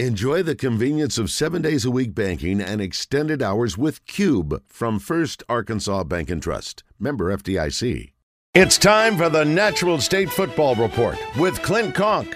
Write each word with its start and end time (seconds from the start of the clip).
Enjoy 0.00 0.42
the 0.42 0.56
convenience 0.56 1.18
of 1.18 1.30
seven 1.30 1.62
days 1.62 1.84
a 1.84 1.90
week 1.90 2.16
banking 2.16 2.60
and 2.60 2.80
extended 2.80 3.40
hours 3.40 3.78
with 3.78 4.04
Cube 4.06 4.60
from 4.66 4.98
First 4.98 5.44
Arkansas 5.48 6.02
Bank 6.02 6.30
and 6.30 6.42
Trust. 6.42 6.82
Member 6.98 7.32
FDIC. 7.36 8.10
It's 8.54 8.76
time 8.76 9.16
for 9.16 9.28
the 9.28 9.44
Natural 9.44 10.00
State 10.00 10.30
Football 10.30 10.74
Report 10.74 11.16
with 11.38 11.62
Clint 11.62 11.94
Conque. 11.94 12.34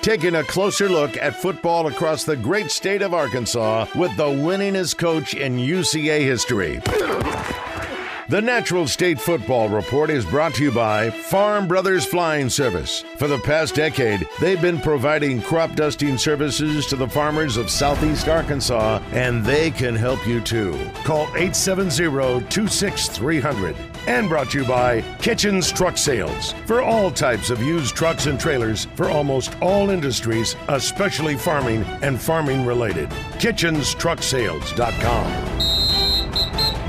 Taking 0.00 0.36
a 0.36 0.44
closer 0.44 0.88
look 0.88 1.18
at 1.18 1.36
football 1.36 1.88
across 1.88 2.24
the 2.24 2.36
great 2.36 2.70
state 2.70 3.02
of 3.02 3.12
Arkansas 3.12 3.84
with 3.94 4.16
the 4.16 4.24
winningest 4.24 4.96
coach 4.96 5.34
in 5.34 5.58
UCA 5.58 6.20
history. 6.20 6.80
The 8.30 8.40
Natural 8.40 8.86
State 8.86 9.20
Football 9.20 9.68
Report 9.68 10.08
is 10.08 10.24
brought 10.24 10.54
to 10.54 10.62
you 10.62 10.70
by 10.70 11.10
Farm 11.10 11.66
Brothers 11.66 12.06
Flying 12.06 12.48
Service. 12.48 13.02
For 13.16 13.26
the 13.26 13.40
past 13.40 13.74
decade, 13.74 14.24
they've 14.40 14.62
been 14.62 14.80
providing 14.80 15.42
crop 15.42 15.74
dusting 15.74 16.16
services 16.16 16.86
to 16.86 16.94
the 16.94 17.08
farmers 17.08 17.56
of 17.56 17.68
southeast 17.68 18.28
Arkansas, 18.28 19.02
and 19.10 19.44
they 19.44 19.72
can 19.72 19.96
help 19.96 20.24
you 20.28 20.40
too. 20.40 20.78
Call 21.02 21.24
870 21.36 22.46
26300. 22.48 23.74
And 24.06 24.28
brought 24.28 24.50
to 24.50 24.60
you 24.60 24.64
by 24.64 25.00
Kitchen's 25.20 25.72
Truck 25.72 25.98
Sales. 25.98 26.52
For 26.66 26.82
all 26.82 27.10
types 27.10 27.50
of 27.50 27.60
used 27.60 27.96
trucks 27.96 28.26
and 28.26 28.38
trailers 28.38 28.84
for 28.94 29.10
almost 29.10 29.60
all 29.60 29.90
industries, 29.90 30.54
especially 30.68 31.34
farming 31.34 31.82
and 32.00 32.22
farming 32.22 32.64
related. 32.64 33.08
KitchensTruckSales.com. 33.40 35.49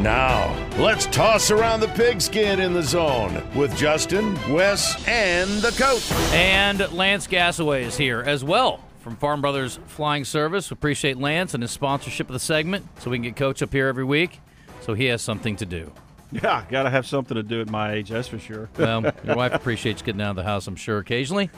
Now, 0.02 0.52
let's 0.80 1.06
toss 1.06 1.52
around 1.52 1.82
the 1.82 1.88
pigskin 1.90 2.60
in 2.60 2.74
the 2.74 2.82
zone 2.82 3.44
with 3.56 3.78
Justin, 3.78 4.34
Wes, 4.52 5.08
and 5.08 5.48
the 5.62 5.70
coach. 5.72 6.12
And 6.34 6.92
Lance 6.92 7.28
Gasaway 7.28 7.84
is 7.84 7.98
here 7.98 8.22
as 8.22 8.44
well 8.44 8.84
from 9.02 9.16
Farm 9.16 9.42
Brothers 9.42 9.80
Flying 9.86 10.26
Service. 10.26 10.72
We 10.72 10.74
appreciate 10.74 11.18
Lance 11.18 11.54
and 11.54 11.62
his 11.62 11.70
sponsorship 11.70 12.30
of 12.30 12.34
the 12.34 12.40
segment 12.40 12.88
so 13.00 13.12
we 13.12 13.18
can 13.18 13.26
get 13.26 13.36
Coach 13.36 13.62
up 13.62 13.72
here 13.72 13.88
every 13.88 14.04
week 14.04 14.40
so 14.82 14.96
he 14.96 15.06
has 15.06 15.22
something 15.22 15.56
to 15.58 15.68
do. 15.68 15.92
Yeah, 16.32 16.66
got 16.68 16.84
to 16.84 16.90
have 16.90 17.06
something 17.06 17.36
to 17.36 17.44
do 17.44 17.62
at 17.62 17.70
my 17.70 17.94
age, 17.94 18.10
that's 18.10 18.28
for 18.28 18.40
sure. 18.40 18.70
Well, 18.80 19.14
your 19.24 19.36
wife 19.36 19.54
appreciates 19.54 20.02
getting 20.02 20.22
out 20.22 20.32
of 20.32 20.36
the 20.38 20.44
house, 20.44 20.66
I'm 20.66 20.78
sure, 20.78 20.98
occasionally. 20.98 21.52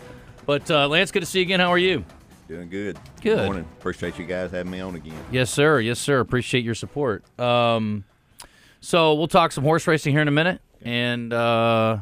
But 0.45 0.69
uh, 0.69 0.89
Lance, 0.89 1.11
good 1.11 1.21
to 1.21 1.25
see 1.25 1.39
you 1.39 1.43
again. 1.43 1.61
How 1.61 1.71
are 1.71 1.77
you? 1.77 2.03
Doing 2.49 2.67
good. 2.67 2.99
Good. 3.21 3.45
morning. 3.45 3.65
Appreciate 3.79 4.19
you 4.19 4.25
guys 4.25 4.51
having 4.51 4.69
me 4.69 4.81
on 4.81 4.95
again. 4.95 5.15
Yes, 5.31 5.49
sir. 5.49 5.79
Yes, 5.79 5.97
sir. 5.97 6.19
Appreciate 6.19 6.65
your 6.65 6.75
support. 6.75 7.23
Um, 7.39 8.03
so 8.83 9.13
we'll 9.13 9.27
talk 9.27 9.51
some 9.51 9.63
horse 9.63 9.87
racing 9.87 10.13
here 10.13 10.21
in 10.21 10.27
a 10.27 10.31
minute 10.31 10.61
and 10.81 11.31
uh, 11.31 11.99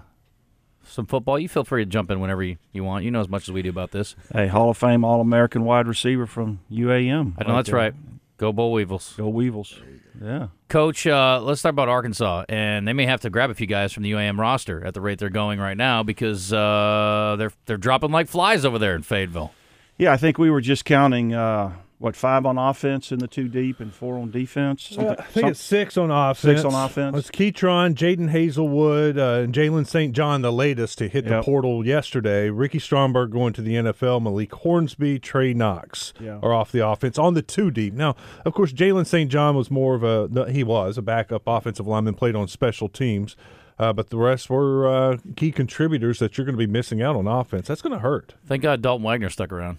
some 0.83 1.05
football. 1.05 1.37
You 1.37 1.47
feel 1.47 1.63
free 1.63 1.85
to 1.85 1.89
jump 1.89 2.09
in 2.09 2.19
whenever 2.19 2.41
you, 2.43 2.57
you 2.73 2.83
want. 2.83 3.05
You 3.05 3.11
know 3.11 3.21
as 3.21 3.29
much 3.29 3.43
as 3.43 3.51
we 3.51 3.61
do 3.61 3.69
about 3.69 3.91
this. 3.91 4.15
Hey, 4.33 4.47
Hall 4.47 4.71
of 4.71 4.77
Fame 4.77 5.05
All 5.05 5.21
American 5.21 5.63
wide 5.63 5.87
receiver 5.87 6.25
from 6.25 6.59
UAM. 6.71 7.35
I 7.37 7.47
know 7.47 7.55
that's 7.55 7.71
right. 7.71 7.93
Go 8.37 8.51
Bull 8.51 8.71
Weevils. 8.71 9.13
Go 9.15 9.29
Weevils. 9.29 9.75
Yeah. 10.19 10.47
Coach, 10.69 11.05
uh, 11.05 11.39
let's 11.43 11.61
talk 11.61 11.69
about 11.69 11.89
Arkansas, 11.89 12.45
and 12.49 12.87
they 12.87 12.93
may 12.93 13.05
have 13.05 13.21
to 13.21 13.29
grab 13.29 13.51
a 13.51 13.53
few 13.53 13.67
guys 13.67 13.93
from 13.93 14.01
the 14.01 14.11
UAM 14.13 14.39
roster 14.39 14.83
at 14.83 14.95
the 14.95 15.01
rate 15.01 15.19
they're 15.19 15.29
going 15.29 15.59
right 15.59 15.77
now 15.77 16.01
because 16.01 16.51
uh, 16.51 17.35
they're 17.37 17.51
they're 17.67 17.77
dropping 17.77 18.09
like 18.09 18.27
flies 18.27 18.65
over 18.65 18.79
there 18.79 18.95
in 18.95 19.03
Fayetteville. 19.03 19.53
Yeah, 19.99 20.11
I 20.11 20.17
think 20.17 20.39
we 20.39 20.49
were 20.49 20.61
just 20.61 20.83
counting 20.85 21.35
uh, 21.35 21.73
what 22.01 22.15
five 22.15 22.45
on 22.45 22.57
offense 22.57 23.11
in 23.11 23.19
the 23.19 23.27
two 23.27 23.47
deep 23.47 23.79
and 23.79 23.93
four 23.93 24.17
on 24.17 24.31
defense. 24.31 24.89
Yeah, 24.91 25.11
I 25.17 25.21
think 25.23 25.43
some- 25.45 25.49
it's 25.51 25.61
six 25.61 25.97
on 25.97 26.11
offense. 26.11 26.59
Six 26.61 26.65
on 26.65 26.73
offense. 26.85 27.15
It's 27.17 27.31
Ketron, 27.31 27.93
Jadon 27.93 28.31
Haselwood, 28.31 29.17
uh, 29.17 29.43
and 29.43 29.53
Jalen 29.53 29.87
St. 29.87 30.13
John, 30.13 30.41
the 30.41 30.51
latest 30.51 30.97
to 30.97 31.07
hit 31.07 31.25
the 31.27 31.41
portal 31.41 31.85
yesterday. 31.85 32.49
Ricky 32.49 32.79
Stromberg 32.79 33.31
going 33.31 33.53
to 33.53 33.61
the 33.61 33.75
NFL. 33.75 34.19
Malik 34.21 34.51
Hornsby, 34.53 35.19
Trey 35.19 35.53
Knox 35.53 36.13
Yeah. 36.19 36.39
are 36.41 36.53
off 36.53 36.71
the 36.71 36.85
offense 36.85 37.17
on 37.17 37.35
the 37.35 37.41
two 37.41 37.71
deep. 37.71 37.93
Now, 37.93 38.15
of 38.45 38.53
course, 38.53 38.73
Jalen 38.73 39.05
St. 39.05 39.29
John 39.31 39.55
was 39.55 39.69
more 39.71 39.95
of 39.95 40.03
a 40.03 40.51
he 40.51 40.63
was 40.63 40.97
a 40.97 41.01
backup 41.01 41.43
offensive 41.45 41.87
lineman, 41.87 42.15
played 42.15 42.35
on 42.35 42.47
special 42.47 42.89
teams. 42.89 43.35
Uh, 43.79 43.91
but 43.93 44.09
the 44.11 44.17
rest 44.17 44.47
were 44.49 44.87
uh, 44.87 45.17
key 45.35 45.51
contributors 45.51 46.19
that 46.19 46.37
you're 46.37 46.45
going 46.45 46.53
to 46.57 46.67
be 46.67 46.71
missing 46.71 47.01
out 47.01 47.15
on 47.15 47.25
offense. 47.25 47.67
That's 47.67 47.81
going 47.81 47.93
to 47.93 47.99
hurt. 47.99 48.35
Thank 48.45 48.61
God 48.63 48.81
Dalton 48.81 49.03
Wagner 49.03 49.29
stuck 49.29 49.51
around. 49.51 49.77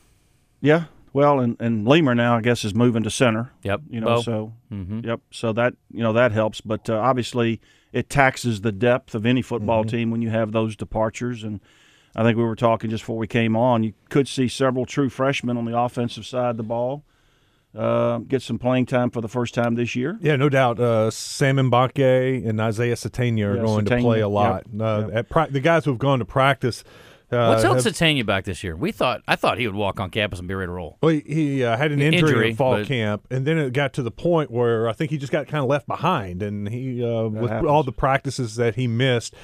yeah. 0.61 0.85
Well, 1.13 1.41
and 1.41 1.57
and 1.61 1.87
Limmer 1.87 2.15
now 2.15 2.37
I 2.37 2.41
guess 2.41 2.65
is 2.65 2.75
moving 2.75 3.03
to 3.03 3.11
center. 3.11 3.53
Yep. 3.63 3.83
You 3.91 4.01
know, 4.01 4.07
Beaux. 4.17 4.23
so 4.23 4.53
Mm-hmm. 4.73 5.01
yep. 5.07 5.21
So 5.31 5.53
that 5.53 5.75
you 5.91 6.03
know 6.03 6.13
that 6.15 6.33
helps, 6.33 6.61
but 6.61 6.89
uh, 6.89 6.95
obviously 6.99 7.61
it 7.93 8.09
taxes 8.09 8.63
the 8.63 8.73
depth 8.73 9.15
of 9.15 9.27
any 9.27 9.43
football 9.43 9.85
team 9.85 10.11
when 10.11 10.23
you 10.23 10.31
have 10.31 10.53
those 10.53 10.75
departures. 10.77 11.45
And 11.45 11.61
I 12.17 12.23
think 12.23 12.39
we 12.39 12.45
were 12.45 12.57
talking 12.57 12.89
just 12.89 13.03
before 13.03 13.19
we 13.19 13.27
came 13.27 13.55
on. 13.55 13.83
You 13.85 13.93
could 14.09 14.27
see 14.29 14.49
several 14.49 14.87
true 14.87 15.11
freshmen 15.11 15.57
on 15.59 15.67
the 15.67 15.79
offensive 15.79 16.25
side 16.25 16.51
of 16.51 16.57
the 16.57 16.63
ball 16.63 17.05
uh, 17.77 18.19
get 18.19 18.43
some 18.43 18.59
playing 18.59 18.87
time 18.87 19.11
for 19.11 19.21
the 19.21 19.29
first 19.29 19.55
time 19.55 19.75
this 19.75 19.95
year. 19.97 20.19
Yeah, 20.21 20.37
no 20.37 20.49
doubt. 20.49 20.79
Uh, 20.79 21.11
Sam 21.11 21.57
Mbake 21.57 22.47
and 22.47 22.61
Isaiah 22.61 22.95
Sategna 22.95 23.47
are 23.47 23.57
Yeah, 23.57 23.63
going 23.63 23.85
to 23.87 23.97
play 23.99 24.19
a 24.21 24.27
yep, 24.27 24.31
lot. 24.31 24.65
Uh, 24.79 25.07
yep. 25.09 25.11
At 25.17 25.29
pra- 25.31 25.49
the 25.51 25.61
guys 25.61 25.85
who've 25.85 25.99
gone 25.99 26.19
to 26.19 26.25
practice. 26.27 26.85
Uh, 27.33 27.49
What's 27.49 27.63
held 27.63 27.77
have- 27.83 27.85
Sategna 27.87 28.27
back 28.27 28.45
this 28.45 28.63
year? 28.63 28.77
We 28.77 28.93
thought 28.93 29.23
I 29.27 29.37
thought 29.37 29.59
he 29.59 29.67
would 29.67 29.75
walk 29.77 29.99
on 29.99 30.11
campus 30.11 30.39
and 30.39 30.47
be 30.47 30.55
ready 30.55 30.69
to 30.69 30.73
roll. 30.73 30.99
Well, 31.03 31.13
he- 31.13 31.23
he 31.27 31.65
uh, 31.65 31.77
had 31.77 31.91
an 31.93 32.01
injury, 32.03 32.29
Injury, 32.31 32.51
in 32.51 32.57
fall 32.57 32.77
but- 32.77 32.87
camp, 32.87 33.27
and 33.31 33.47
then 33.47 33.57
it 33.59 33.73
got 33.73 33.93
to 33.95 34.03
the 34.03 34.11
point 34.11 34.51
where 34.51 34.89
I 34.89 34.93
think 34.93 35.11
he 35.11 35.19
just 35.19 35.33
got 35.33 35.47
kind 35.49 35.63
of 35.63 35.69
left 35.71 35.87
behind, 35.87 36.43
and 36.43 36.69
he 36.69 37.03
uh, 37.03 37.29
with 37.29 37.51
happens. 37.51 37.71
all 37.71 37.83
the 37.83 37.93
practices 37.93 38.57
that 38.57 38.75
he 38.75 38.87
missed. 38.87 39.35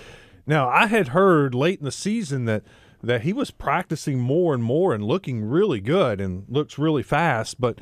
Now, 0.46 0.68
I 0.68 0.86
had 0.86 1.08
heard 1.08 1.54
late 1.54 1.78
in 1.78 1.84
the 1.84 1.92
season 1.92 2.44
that 2.44 2.62
that 3.02 3.22
he 3.22 3.32
was 3.32 3.50
practicing 3.50 4.18
more 4.18 4.52
and 4.54 4.62
more 4.62 4.92
and 4.92 5.04
looking 5.04 5.44
really 5.44 5.80
good 5.80 6.20
and 6.20 6.44
looks 6.48 6.78
really 6.78 7.02
fast, 7.02 7.60
but. 7.60 7.78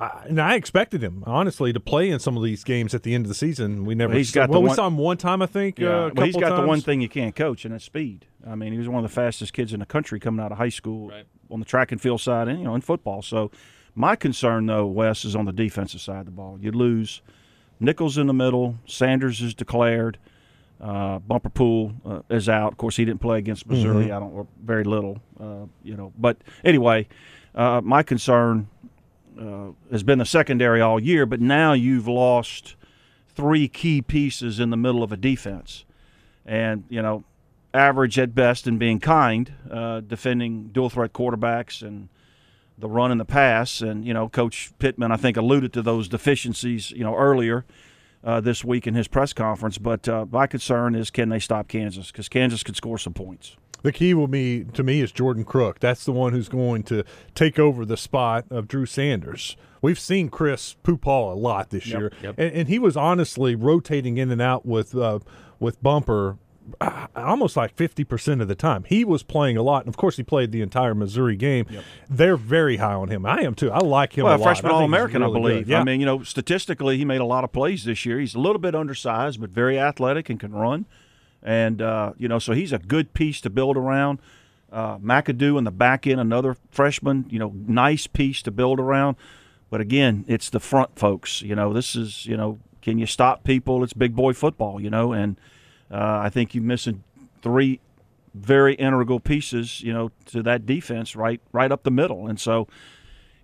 I, 0.00 0.24
and 0.28 0.40
I 0.40 0.54
expected 0.54 1.02
him 1.02 1.22
honestly 1.26 1.72
to 1.74 1.80
play 1.80 2.08
in 2.08 2.18
some 2.20 2.36
of 2.36 2.42
these 2.42 2.64
games 2.64 2.94
at 2.94 3.02
the 3.02 3.14
end 3.14 3.26
of 3.26 3.28
the 3.28 3.34
season. 3.34 3.84
We 3.84 3.94
never. 3.94 4.10
Well, 4.10 4.18
he's 4.18 4.30
saw- 4.30 4.40
got 4.40 4.46
the 4.46 4.52
well, 4.52 4.62
we 4.62 4.68
one- 4.68 4.76
saw 4.76 4.86
him 4.86 4.96
one 4.96 5.16
time, 5.18 5.42
I 5.42 5.46
think. 5.46 5.80
Uh, 5.80 5.84
a 5.84 5.88
well, 5.88 6.26
he's 6.26 6.34
couple 6.34 6.48
got 6.48 6.60
the 6.62 6.66
one 6.66 6.80
thing 6.80 7.00
you 7.02 7.08
can't 7.08 7.36
coach, 7.36 7.64
and 7.64 7.74
that's 7.74 7.84
speed. 7.84 8.24
I 8.46 8.54
mean, 8.54 8.72
he 8.72 8.78
was 8.78 8.88
one 8.88 9.04
of 9.04 9.10
the 9.10 9.14
fastest 9.14 9.52
kids 9.52 9.74
in 9.74 9.80
the 9.80 9.86
country 9.86 10.18
coming 10.18 10.42
out 10.42 10.52
of 10.52 10.58
high 10.58 10.70
school 10.70 11.12
on 11.50 11.60
the 11.60 11.66
track 11.66 11.92
and 11.92 12.00
field 12.00 12.22
side, 12.22 12.48
and 12.48 12.58
you 12.58 12.64
know, 12.64 12.74
in 12.74 12.80
football. 12.80 13.20
So, 13.20 13.50
my 13.94 14.16
concern 14.16 14.64
though, 14.66 14.86
Wes, 14.86 15.24
is 15.26 15.36
on 15.36 15.44
the 15.44 15.52
defensive 15.52 16.00
side 16.00 16.20
of 16.20 16.24
the 16.26 16.32
ball. 16.32 16.58
You 16.60 16.72
lose 16.72 17.20
Nichols 17.78 18.16
in 18.16 18.26
the 18.26 18.32
middle. 18.34 18.76
Sanders 18.86 19.42
is 19.42 19.52
declared. 19.52 20.18
Uh, 20.80 21.18
Bumper 21.18 21.50
Pool 21.50 21.92
uh, 22.06 22.20
is 22.30 22.48
out. 22.48 22.72
Of 22.72 22.78
course, 22.78 22.96
he 22.96 23.04
didn't 23.04 23.20
play 23.20 23.36
against 23.36 23.66
Missouri. 23.66 24.10
I 24.10 24.18
don't 24.18 24.32
or 24.32 24.46
very 24.64 24.84
little, 24.84 25.18
uh, 25.38 25.66
you 25.82 25.94
know. 25.94 26.14
But 26.18 26.38
anyway, 26.64 27.06
uh, 27.54 27.82
my 27.84 28.02
concern 28.02 28.69
uh, 29.40 29.72
has 29.90 30.02
been 30.02 30.18
the 30.18 30.26
secondary 30.26 30.80
all 30.80 31.00
year. 31.00 31.26
But 31.26 31.40
now 31.40 31.72
you've 31.72 32.06
lost 32.06 32.76
three 33.28 33.68
key 33.68 34.02
pieces 34.02 34.60
in 34.60 34.70
the 34.70 34.76
middle 34.76 35.02
of 35.02 35.12
a 35.12 35.16
defense, 35.16 35.84
and 36.44 36.84
you 36.88 37.00
know, 37.02 37.24
average 37.72 38.18
at 38.18 38.34
best 38.34 38.66
and 38.66 38.78
being 38.78 39.00
kind, 39.00 39.52
uh, 39.70 40.00
defending 40.00 40.68
dual 40.68 40.90
threat 40.90 41.12
quarterbacks 41.12 41.82
and 41.82 42.08
the 42.78 42.88
run 42.88 43.10
and 43.10 43.20
the 43.20 43.24
pass. 43.24 43.80
And 43.80 44.04
you 44.04 44.14
know, 44.14 44.28
Coach 44.28 44.72
Pittman, 44.78 45.12
I 45.12 45.16
think, 45.16 45.36
alluded 45.36 45.72
to 45.74 45.82
those 45.82 46.08
deficiencies, 46.08 46.90
you 46.90 47.04
know, 47.04 47.16
earlier 47.16 47.64
uh, 48.22 48.40
this 48.40 48.64
week 48.64 48.86
in 48.86 48.94
his 48.94 49.08
press 49.08 49.32
conference. 49.32 49.78
But 49.78 50.08
uh, 50.08 50.26
my 50.30 50.46
concern 50.46 50.94
is, 50.94 51.10
can 51.10 51.28
they 51.28 51.38
stop 51.38 51.68
Kansas? 51.68 52.10
Because 52.10 52.28
Kansas 52.28 52.62
could 52.62 52.76
score 52.76 52.98
some 52.98 53.14
points. 53.14 53.56
The 53.82 53.92
key 53.92 54.14
will 54.14 54.28
be 54.28 54.64
to 54.74 54.82
me 54.82 55.00
is 55.00 55.12
Jordan 55.12 55.44
Crook. 55.44 55.80
That's 55.80 56.04
the 56.04 56.12
one 56.12 56.32
who's 56.32 56.48
going 56.48 56.82
to 56.84 57.04
take 57.34 57.58
over 57.58 57.84
the 57.84 57.96
spot 57.96 58.44
of 58.50 58.68
Drew 58.68 58.86
Sanders. 58.86 59.56
We've 59.82 59.98
seen 59.98 60.28
Chris 60.28 60.76
Pupal 60.84 61.32
a 61.32 61.36
lot 61.36 61.70
this 61.70 61.86
year, 61.86 62.12
yep. 62.22 62.34
And, 62.36 62.52
and 62.52 62.68
he 62.68 62.78
was 62.78 62.96
honestly 62.96 63.54
rotating 63.54 64.18
in 64.18 64.30
and 64.30 64.42
out 64.42 64.66
with 64.66 64.94
uh, 64.94 65.20
with 65.58 65.82
Bumper 65.82 66.36
uh, 66.80 67.06
almost 67.16 67.56
like 67.56 67.74
fifty 67.74 68.04
percent 68.04 68.40
of 68.40 68.48
the 68.48 68.54
time. 68.54 68.84
He 68.84 69.04
was 69.04 69.22
playing 69.22 69.56
a 69.56 69.62
lot, 69.62 69.84
and 69.84 69.88
of 69.88 69.96
course, 69.96 70.16
he 70.16 70.22
played 70.22 70.52
the 70.52 70.62
entire 70.62 70.94
Missouri 70.94 71.36
game. 71.36 71.66
They're 72.08 72.36
very 72.36 72.76
high 72.76 72.94
on 72.94 73.08
him. 73.08 73.24
I 73.26 73.40
am 73.40 73.54
too. 73.54 73.70
I 73.70 73.78
like 73.78 74.16
him. 74.16 74.24
Well, 74.24 74.34
a 74.34 74.42
freshman 74.42 74.72
All 74.72 74.84
American, 74.84 75.22
really 75.22 75.30
I 75.30 75.40
believe. 75.40 75.68
Yeah. 75.68 75.80
I 75.80 75.84
mean, 75.84 76.00
you 76.00 76.06
know, 76.06 76.22
statistically, 76.22 76.98
he 76.98 77.04
made 77.04 77.20
a 77.20 77.24
lot 77.24 77.44
of 77.44 77.52
plays 77.52 77.84
this 77.84 78.04
year. 78.04 78.20
He's 78.20 78.34
a 78.34 78.40
little 78.40 78.60
bit 78.60 78.74
undersized, 78.74 79.40
but 79.40 79.50
very 79.50 79.78
athletic 79.78 80.28
and 80.30 80.38
can 80.38 80.52
run. 80.52 80.86
And, 81.42 81.80
uh, 81.80 82.12
you 82.18 82.28
know, 82.28 82.38
so 82.38 82.52
he's 82.52 82.72
a 82.72 82.78
good 82.78 83.14
piece 83.14 83.40
to 83.42 83.50
build 83.50 83.76
around. 83.76 84.20
Uh, 84.70 84.98
McAdoo 84.98 85.58
in 85.58 85.64
the 85.64 85.70
back 85.70 86.06
end, 86.06 86.20
another 86.20 86.56
freshman, 86.70 87.26
you 87.28 87.38
know, 87.38 87.52
nice 87.54 88.06
piece 88.06 88.42
to 88.42 88.50
build 88.50 88.78
around. 88.78 89.16
But 89.68 89.80
again, 89.80 90.24
it's 90.28 90.50
the 90.50 90.60
front 90.60 90.98
folks. 90.98 91.42
You 91.42 91.54
know, 91.54 91.72
this 91.72 91.96
is, 91.96 92.26
you 92.26 92.36
know, 92.36 92.58
can 92.82 92.98
you 92.98 93.06
stop 93.06 93.44
people? 93.44 93.82
It's 93.82 93.92
big 93.92 94.14
boy 94.14 94.32
football, 94.32 94.80
you 94.80 94.90
know, 94.90 95.12
and 95.12 95.36
uh, 95.90 96.20
I 96.22 96.30
think 96.30 96.54
you're 96.54 96.64
missing 96.64 97.02
three 97.42 97.80
very 98.34 98.74
integral 98.74 99.20
pieces, 99.20 99.80
you 99.82 99.92
know, 99.92 100.10
to 100.26 100.42
that 100.42 100.66
defense 100.66 101.16
right 101.16 101.40
right 101.52 101.72
up 101.72 101.82
the 101.82 101.90
middle. 101.90 102.26
And 102.26 102.38
so, 102.38 102.68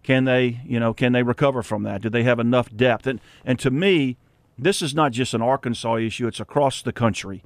can 0.03 0.25
they, 0.25 0.61
you 0.65 0.79
know, 0.79 0.95
can 0.95 1.13
they 1.13 1.23
recover 1.23 1.63
from 1.63 1.83
that? 1.83 2.03
Do 2.03 2.09
they 2.09 2.23
have 2.23 2.39
enough 2.39 2.75
depth? 2.75 3.07
And 3.07 3.21
and 3.45 3.59
to 3.59 3.71
me, 3.71 4.17
this 4.59 4.83
is 4.83 4.95
not 4.95 5.13
just 5.13 5.35
an 5.35 5.43
Arkansas 5.43 5.97
issue; 5.97 6.27
it's 6.27 6.41
across 6.41 6.83
the 6.83 6.93
country. 6.93 7.43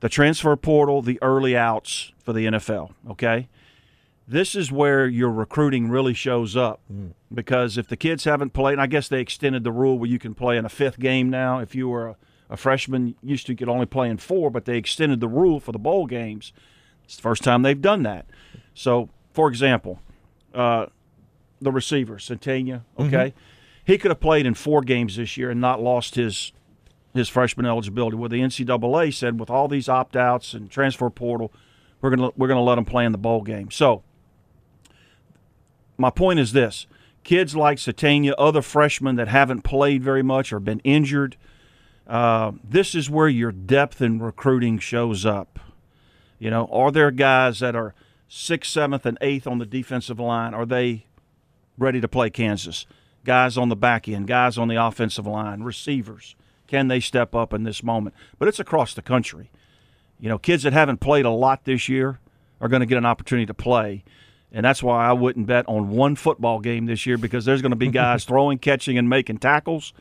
The 0.00 0.08
transfer 0.08 0.54
portal, 0.56 1.02
the 1.02 1.18
early 1.22 1.56
outs 1.56 2.12
for 2.22 2.32
the 2.32 2.46
NFL. 2.46 2.92
Okay, 3.10 3.48
this 4.28 4.54
is 4.54 4.70
where 4.70 5.06
your 5.06 5.30
recruiting 5.30 5.88
really 5.88 6.14
shows 6.14 6.56
up 6.56 6.80
because 7.32 7.78
if 7.78 7.88
the 7.88 7.96
kids 7.96 8.24
haven't 8.24 8.52
played, 8.52 8.72
and 8.72 8.80
I 8.82 8.86
guess 8.86 9.08
they 9.08 9.20
extended 9.20 9.64
the 9.64 9.72
rule 9.72 9.98
where 9.98 10.08
you 10.10 10.18
can 10.18 10.34
play 10.34 10.56
in 10.56 10.64
a 10.64 10.68
fifth 10.68 10.98
game 10.98 11.30
now. 11.30 11.60
If 11.60 11.74
you 11.74 11.88
were 11.88 12.08
a, 12.08 12.16
a 12.50 12.56
freshman, 12.56 13.14
used 13.22 13.46
to 13.46 13.52
you 13.52 13.56
could 13.56 13.68
only 13.68 13.86
play 13.86 14.10
in 14.10 14.18
four, 14.18 14.50
but 14.50 14.64
they 14.64 14.76
extended 14.76 15.20
the 15.20 15.28
rule 15.28 15.60
for 15.60 15.72
the 15.72 15.78
bowl 15.78 16.06
games. 16.06 16.52
It's 17.04 17.16
the 17.16 17.22
first 17.22 17.42
time 17.44 17.62
they've 17.62 17.80
done 17.80 18.02
that. 18.02 18.26
So, 18.74 19.08
for 19.32 19.48
example, 19.48 20.00
uh, 20.52 20.86
the 21.60 21.72
receiver, 21.72 22.16
Sategna, 22.16 22.82
okay, 22.98 23.32
he 23.84 23.96
could 23.96 24.10
have 24.10 24.20
played 24.20 24.44
in 24.44 24.54
four 24.54 24.82
games 24.82 25.16
this 25.16 25.36
year 25.36 25.50
and 25.50 25.60
not 25.60 25.80
lost 25.80 26.16
his 26.16 26.52
his 27.16 27.28
freshman 27.28 27.66
eligibility. 27.66 28.16
Where 28.16 28.28
the 28.28 28.40
NCAA 28.40 29.12
said, 29.14 29.40
with 29.40 29.50
all 29.50 29.68
these 29.68 29.88
opt 29.88 30.16
outs 30.16 30.54
and 30.54 30.70
transfer 30.70 31.10
portal, 31.10 31.52
we're 32.00 32.10
gonna 32.10 32.30
we're 32.36 32.48
gonna 32.48 32.62
let 32.62 32.78
him 32.78 32.84
play 32.84 33.04
in 33.04 33.12
the 33.12 33.18
bowl 33.18 33.42
game. 33.42 33.70
So, 33.70 34.02
my 35.96 36.10
point 36.10 36.38
is 36.38 36.52
this: 36.52 36.86
kids 37.24 37.56
like 37.56 37.78
Sategna, 37.78 38.34
other 38.38 38.62
freshmen 38.62 39.16
that 39.16 39.28
haven't 39.28 39.62
played 39.62 40.02
very 40.02 40.22
much 40.22 40.52
or 40.52 40.60
been 40.60 40.80
injured, 40.80 41.36
uh, 42.06 42.52
this 42.62 42.94
is 42.94 43.10
where 43.10 43.28
your 43.28 43.52
depth 43.52 44.00
in 44.00 44.20
recruiting 44.20 44.78
shows 44.78 45.26
up. 45.26 45.58
You 46.38 46.50
know, 46.50 46.66
are 46.70 46.92
there 46.92 47.10
guys 47.10 47.60
that 47.60 47.74
are 47.74 47.94
sixth, 48.28 48.70
seventh, 48.70 49.06
and 49.06 49.18
eighth 49.20 49.46
on 49.46 49.58
the 49.58 49.66
defensive 49.66 50.20
line? 50.20 50.54
Are 50.54 50.66
they 50.66 51.06
ready 51.78 52.00
to 52.00 52.08
play 52.08 52.30
Kansas? 52.30 52.86
Guys 53.24 53.58
on 53.58 53.68
the 53.68 53.76
back 53.76 54.08
end, 54.08 54.28
guys 54.28 54.56
on 54.56 54.68
the 54.68 54.76
offensive 54.76 55.26
line, 55.26 55.62
receivers. 55.62 56.36
Can 56.66 56.88
they 56.88 57.00
step 57.00 57.34
up 57.34 57.52
in 57.52 57.64
this 57.64 57.82
moment? 57.82 58.14
But 58.38 58.48
it's 58.48 58.60
across 58.60 58.94
the 58.94 59.02
country. 59.02 59.50
You 60.18 60.28
know, 60.28 60.38
kids 60.38 60.62
that 60.62 60.72
haven't 60.72 60.98
played 60.98 61.24
a 61.24 61.30
lot 61.30 61.64
this 61.64 61.88
year 61.88 62.18
are 62.60 62.68
going 62.68 62.80
to 62.80 62.86
get 62.86 62.98
an 62.98 63.06
opportunity 63.06 63.46
to 63.46 63.54
play. 63.54 64.04
And 64.52 64.64
that's 64.64 64.82
why 64.82 65.06
I 65.06 65.12
wouldn't 65.12 65.46
bet 65.46 65.68
on 65.68 65.90
one 65.90 66.16
football 66.16 66.60
game 66.60 66.86
this 66.86 67.04
year 67.04 67.18
because 67.18 67.44
there's 67.44 67.62
going 67.62 67.70
to 67.70 67.76
be 67.76 67.88
guys 67.88 68.24
throwing, 68.26 68.58
catching, 68.58 68.96
and 68.96 69.08
making 69.08 69.38
tackles 69.38 69.92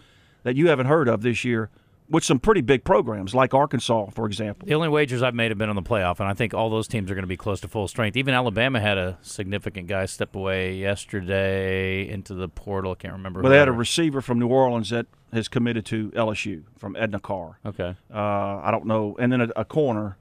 that 0.43 0.55
you 0.55 0.69
haven't 0.69 0.87
heard 0.87 1.07
of 1.07 1.21
this 1.21 1.43
year 1.43 1.69
with 2.09 2.23
some 2.23 2.39
pretty 2.39 2.61
big 2.61 2.83
programs 2.83 3.33
like 3.33 3.53
Arkansas, 3.53 4.07
for 4.11 4.25
example. 4.25 4.67
The 4.67 4.75
only 4.75 4.89
wagers 4.89 5.23
I've 5.23 5.33
made 5.33 5.51
have 5.51 5.57
been 5.57 5.69
on 5.69 5.75
the 5.75 5.81
playoff, 5.81 6.19
and 6.19 6.29
I 6.29 6.33
think 6.33 6.53
all 6.53 6.69
those 6.69 6.87
teams 6.87 7.09
are 7.09 7.15
going 7.15 7.23
to 7.23 7.27
be 7.27 7.37
close 7.37 7.59
to 7.61 7.67
full 7.67 7.87
strength. 7.87 8.15
Even 8.15 8.33
Alabama 8.33 8.79
had 8.79 8.97
a 8.97 9.17
significant 9.21 9.87
guy 9.87 10.05
step 10.05 10.35
away 10.35 10.75
yesterday 10.75 12.07
into 12.07 12.33
the 12.33 12.47
portal. 12.47 12.91
I 12.91 12.95
can't 12.95 13.13
remember. 13.13 13.41
But 13.41 13.49
who 13.49 13.53
they 13.53 13.59
had 13.59 13.67
a 13.67 13.73
receiver 13.73 14.21
from 14.21 14.39
New 14.39 14.47
Orleans 14.47 14.89
that 14.91 15.07
has 15.33 15.47
committed 15.47 15.85
to 15.87 16.11
LSU 16.11 16.63
from 16.77 16.95
Edna 16.95 17.19
Karr. 17.19 17.59
Okay. 17.65 17.95
Uh, 18.13 18.17
I 18.17 18.69
don't 18.71 18.85
know, 18.85 19.15
and 19.19 19.31
then 19.31 19.41
a, 19.41 19.47
a 19.55 19.65
corner, 19.65 20.17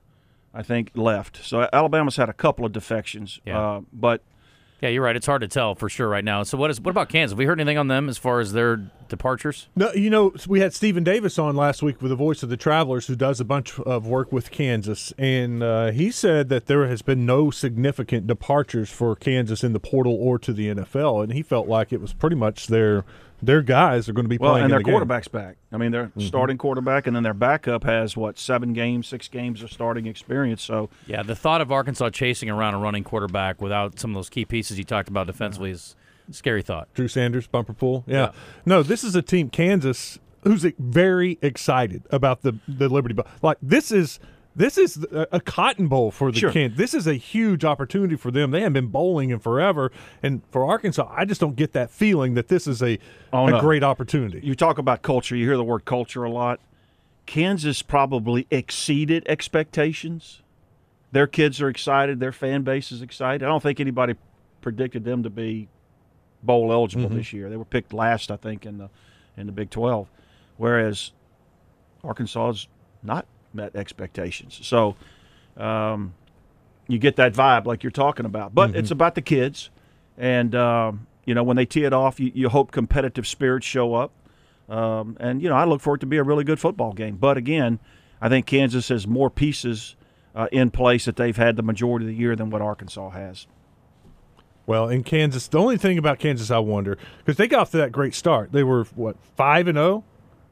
I 0.52 0.62
think, 0.62 0.90
left. 0.94 1.44
So 1.44 1.68
Alabama's 1.72 2.16
had 2.16 2.28
a 2.28 2.34
couple 2.34 2.64
of 2.64 2.72
defections. 2.72 3.40
Yeah. 3.44 3.60
Uh, 3.60 3.80
but 3.92 4.22
Yeah, 4.84 4.90
you're 4.90 5.02
right. 5.02 5.16
It's 5.16 5.24
hard 5.24 5.40
to 5.40 5.48
tell 5.48 5.74
for 5.74 5.88
sure 5.88 6.06
right 6.06 6.22
now. 6.22 6.42
So 6.42 6.58
what 6.58 6.70
is 6.70 6.78
what 6.78 6.90
about 6.90 7.08
Kansas? 7.08 7.32
Have 7.32 7.38
we 7.38 7.46
heard 7.46 7.58
anything 7.58 7.78
on 7.78 7.88
them 7.88 8.10
as 8.10 8.18
far 8.18 8.40
as 8.40 8.52
their 8.52 8.76
departures? 9.08 9.68
No, 9.74 9.90
you 9.94 10.10
know, 10.10 10.34
we 10.46 10.60
had 10.60 10.74
Stephen 10.74 11.02
Davis 11.02 11.38
on 11.38 11.56
last 11.56 11.82
week 11.82 12.02
with 12.02 12.10
the 12.10 12.16
Voice 12.16 12.42
of 12.42 12.50
the 12.50 12.58
Travelers, 12.58 13.06
who 13.06 13.16
does 13.16 13.40
a 13.40 13.46
bunch 13.46 13.78
of 13.80 14.06
work 14.06 14.30
with 14.30 14.50
Kansas, 14.50 15.14
and 15.16 15.62
uh, 15.62 15.90
he 15.90 16.10
said 16.10 16.50
that 16.50 16.66
there 16.66 16.86
has 16.86 17.00
been 17.00 17.24
no 17.24 17.50
significant 17.50 18.26
departures 18.26 18.90
for 18.90 19.16
Kansas 19.16 19.64
in 19.64 19.72
the 19.72 19.80
portal 19.80 20.14
or 20.20 20.38
to 20.40 20.52
the 20.52 20.68
NFL, 20.74 21.22
and 21.22 21.32
he 21.32 21.42
felt 21.42 21.66
like 21.66 21.90
it 21.90 22.02
was 22.02 22.12
pretty 22.12 22.36
much 22.36 22.66
their 22.66 23.06
their 23.46 23.62
guys 23.62 24.08
are 24.08 24.12
going 24.12 24.24
to 24.24 24.28
be 24.28 24.38
well, 24.38 24.52
playing. 24.52 24.64
and 24.64 24.70
in 24.70 24.70
their 24.70 24.80
the 24.80 24.84
game. 24.84 24.92
quarterback's 24.92 25.28
back. 25.28 25.56
I 25.72 25.76
mean, 25.76 25.92
their 25.92 26.06
mm-hmm. 26.06 26.20
starting 26.20 26.58
quarterback, 26.58 27.06
and 27.06 27.14
then 27.14 27.22
their 27.22 27.34
backup 27.34 27.84
has 27.84 28.16
what 28.16 28.38
seven 28.38 28.72
games, 28.72 29.06
six 29.06 29.28
games 29.28 29.62
of 29.62 29.72
starting 29.72 30.06
experience. 30.06 30.62
So 30.62 30.90
Yeah, 31.06 31.22
the 31.22 31.36
thought 31.36 31.60
of 31.60 31.72
Arkansas 31.72 32.10
chasing 32.10 32.50
around 32.50 32.74
a 32.74 32.78
running 32.78 33.04
quarterback 33.04 33.60
without 33.60 33.98
some 33.98 34.10
of 34.10 34.14
those 34.14 34.28
key 34.28 34.44
pieces 34.44 34.78
you 34.78 34.84
talked 34.84 35.08
about 35.08 35.26
defensively 35.26 35.70
is 35.70 35.96
a 36.28 36.32
scary 36.32 36.62
thought. 36.62 36.92
Drew 36.94 37.08
Sanders, 37.08 37.46
Bumper 37.46 37.74
Pool. 37.74 38.04
Yeah. 38.06 38.14
Yeah. 38.14 38.32
No, 38.64 38.82
this 38.82 39.04
is 39.04 39.14
a 39.14 39.22
team, 39.22 39.50
Kansas, 39.50 40.18
who's 40.42 40.64
very 40.78 41.38
excited 41.42 42.02
about 42.10 42.42
the 42.42 42.58
the 42.68 42.88
Liberty 42.88 43.14
Bowl. 43.14 43.26
Like 43.42 43.58
this 43.62 43.90
is 43.90 44.18
this 44.56 44.78
is 44.78 45.04
a, 45.10 45.40
cotton 45.40 45.88
bowl 45.88 46.10
for 46.10 46.30
the 46.30 46.38
Sure. 46.38 46.52
Kansas. 46.52 46.78
This 46.78 46.94
is 46.94 47.06
a 47.06 47.14
huge 47.14 47.64
opportunity 47.64 48.16
for 48.16 48.30
them. 48.30 48.50
They 48.52 48.60
haven't 48.60 48.74
been 48.74 48.86
bowling 48.86 49.30
in 49.30 49.38
forever, 49.40 49.90
and 50.22 50.42
for 50.50 50.64
Arkansas, 50.64 51.12
I 51.14 51.24
just 51.24 51.40
don't 51.40 51.56
get 51.56 51.72
that 51.72 51.90
feeling 51.90 52.34
that 52.34 52.48
this 52.48 52.66
is 52.66 52.82
a 52.82 52.98
Oh, 53.32 53.46
a 53.46 53.50
no. 53.52 53.60
great 53.60 53.82
opportunity. 53.82 54.40
you 54.42 54.54
talk 54.54 54.78
about 54.78 55.02
culture. 55.02 55.34
You 55.34 55.44
hear 55.44 55.56
the 55.56 55.64
word 55.64 55.84
culture 55.84 56.24
a 56.24 56.30
lot. 56.30 56.60
Kansas 57.26 57.82
probably 57.82 58.46
exceeded 58.50 59.24
expectations. 59.26 60.42
Their 61.12 61.26
kids 61.26 61.60
are 61.60 61.68
excited. 61.68 62.20
Their 62.20 62.32
fan 62.32 62.62
base 62.62 62.92
is 62.92 63.02
excited. 63.02 63.42
I 63.44 63.48
don't 63.48 63.62
think 63.62 63.80
anybody 63.80 64.14
predicted 64.60 65.04
them 65.04 65.22
to 65.22 65.30
be 65.30 65.68
bowl 66.42 66.72
eligible 66.72 67.06
mm-hmm. 67.06 67.16
this 67.16 67.32
year. 67.32 67.48
They 67.48 67.56
were 67.56 67.64
picked 67.64 67.92
last, 67.92 68.30
I 68.30 68.36
think, 68.36 68.66
in 68.66 68.78
the 68.78 68.90
in 69.36 69.46
the 69.46 69.52
Big 69.52 69.70
Twelve, 69.70 70.08
whereas 70.58 71.12
Arkansas 72.04 72.50
is 72.50 72.68
not 73.02 73.26
met 73.54 73.76
expectations. 73.76 74.58
So 74.62 74.96
um, 75.56 76.14
you 76.88 76.98
get 76.98 77.16
that 77.16 77.32
vibe 77.32 77.66
like 77.66 77.82
you're 77.82 77.90
talking 77.90 78.26
about. 78.26 78.54
But 78.54 78.74
it's 78.74 78.90
about 78.90 79.14
the 79.14 79.22
kids, 79.22 79.70
and 80.18 80.54
um, 80.54 81.06
you 81.24 81.34
know 81.34 81.42
when 81.42 81.56
they 81.56 81.66
tee 81.66 81.84
it 81.84 81.92
off, 81.92 82.20
you, 82.20 82.32
you 82.34 82.48
hope 82.48 82.72
competitive 82.72 83.26
spirits 83.26 83.66
show 83.66 83.94
up. 83.94 84.12
Um, 84.68 85.16
and 85.20 85.42
you 85.42 85.48
know 85.48 85.56
I 85.56 85.64
look 85.64 85.80
for 85.80 85.94
it 85.94 85.98
to 85.98 86.06
be 86.06 86.16
a 86.16 86.22
really 86.22 86.44
good 86.44 86.58
football 86.58 86.92
game. 86.92 87.16
But 87.16 87.36
again, 87.36 87.78
I 88.20 88.28
think 88.28 88.46
Kansas 88.46 88.88
has 88.88 89.06
more 89.06 89.30
pieces 89.30 89.96
uh, 90.34 90.48
in 90.50 90.70
place 90.70 91.04
that 91.04 91.16
they've 91.16 91.36
had 91.36 91.56
the 91.56 91.62
majority 91.62 92.06
of 92.06 92.10
the 92.10 92.16
year 92.16 92.34
than 92.34 92.50
what 92.50 92.62
Arkansas 92.62 93.10
has. 93.10 93.46
Well, 94.66 94.88
in 94.88 95.02
Kansas, 95.04 95.46
the 95.46 95.58
only 95.58 95.76
thing 95.76 95.98
about 95.98 96.18
Kansas, 96.18 96.50
I 96.50 96.58
wonder 96.58 96.96
because 97.18 97.36
they 97.36 97.46
got 97.46 97.60
off 97.60 97.70
to 97.72 97.76
that 97.78 97.92
great 97.92 98.14
start. 98.14 98.52
They 98.52 98.62
were 98.62 98.84
what 98.94 99.16
five 99.36 99.68
and 99.68 99.76
zero, 99.76 100.04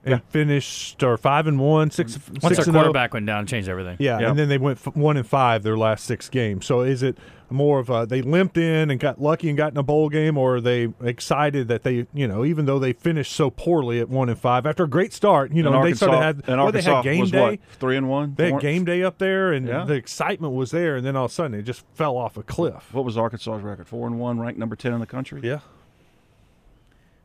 and 0.05 0.23
finished 0.25 1.03
or 1.03 1.17
five 1.17 1.47
and 1.47 1.59
one, 1.61 1.91
six 1.91 2.17
mm. 2.17 2.43
Once 2.43 2.57
six 2.57 2.57
their 2.57 2.65
and 2.69 2.77
oh. 2.77 2.81
quarterback 2.81 3.15
went 3.15 3.27
down, 3.27 3.41
and 3.41 3.49
changed 3.49 3.69
everything. 3.69 3.97
Yeah, 4.01 4.19
Yep. 4.21 4.31
and 4.31 4.39
then 4.39 4.49
they 4.49 4.59
went 4.59 4.79
f- 4.85 4.97
one 4.97 5.17
and 5.17 5.27
five 5.27 5.63
their 5.63 5.77
last 5.77 6.05
six 6.05 6.29
games. 6.29 6.67
So 6.67 6.81
is 6.83 7.03
it 7.03 7.17
more 7.51 7.79
of 7.79 7.91
a 7.91 8.07
they 8.07 8.23
limped 8.23 8.57
in 8.57 8.91
and 8.91 8.99
got 8.99 9.21
lucky 9.21 9.49
and 9.51 9.59
got 9.59 9.73
in 9.73 9.77
a 9.77 9.83
bowl 9.83 10.09
game, 10.09 10.39
or 10.39 10.57
are 10.57 10.61
they 10.61 10.89
excited 11.05 11.69
that 11.69 11.83
they, 11.83 12.07
you 12.15 12.27
know, 12.27 12.45
even 12.47 12.65
though 12.65 12.79
they 12.79 12.95
finished 12.95 13.33
so 13.33 13.51
poorly 13.51 14.01
at 14.01 14.09
one 14.09 14.31
and 14.31 14.39
five 14.39 14.65
after 14.65 14.85
a 14.85 14.89
great 14.89 15.13
start, 15.13 15.53
you 15.53 15.63
know, 15.63 15.69
and 15.69 15.75
they 15.77 15.91
Arkansas, 15.91 16.07
started 16.07 16.23
had 16.25 16.49
and 16.49 16.63
well, 16.63 16.73
they 16.73 16.81
had 16.81 17.05
game 17.05 17.21
was 17.21 17.31
day. 17.31 17.41
what 17.41 17.61
three 17.79 17.97
and 17.99 18.09
one. 18.09 18.35
They 18.37 18.51
had 18.51 18.61
game 18.63 18.85
day 18.87 19.03
up 19.03 19.19
there, 19.19 19.53
and 19.53 19.69
Yeah. 19.69 19.85
the 19.85 19.95
excitement 19.95 20.55
was 20.55 20.71
there, 20.71 20.97
and 20.97 21.05
then 21.07 21.15
all 21.15 21.27
of 21.27 21.31
a 21.31 21.35
sudden 21.35 21.55
it 21.55 21.63
just 21.65 21.85
fell 21.95 22.17
off 22.17 22.37
a 22.39 22.43
cliff. 22.43 22.89
What 22.95 23.05
was 23.05 23.19
Arkansas's 23.19 23.63
record? 23.63 23.87
Four 23.87 24.07
and 24.07 24.19
one, 24.19 24.41
ranked 24.41 24.59
number 24.59 24.75
ten 24.75 24.95
in 24.95 25.01
the 25.01 25.07
country. 25.07 25.43
Yeah, 25.45 25.61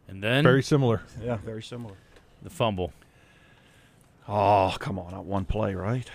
And 0.10 0.22
then 0.22 0.44
very 0.44 0.62
similar. 0.64 1.02
yeah, 1.24 1.38
very 1.38 1.64
similar. 1.64 1.96
The 2.44 2.50
fumble. 2.50 2.92
Oh, 4.28 4.76
come 4.80 5.00
on, 5.00 5.12
not 5.12 5.26
one 5.26 5.46
play, 5.46 5.74
right? 5.76 6.10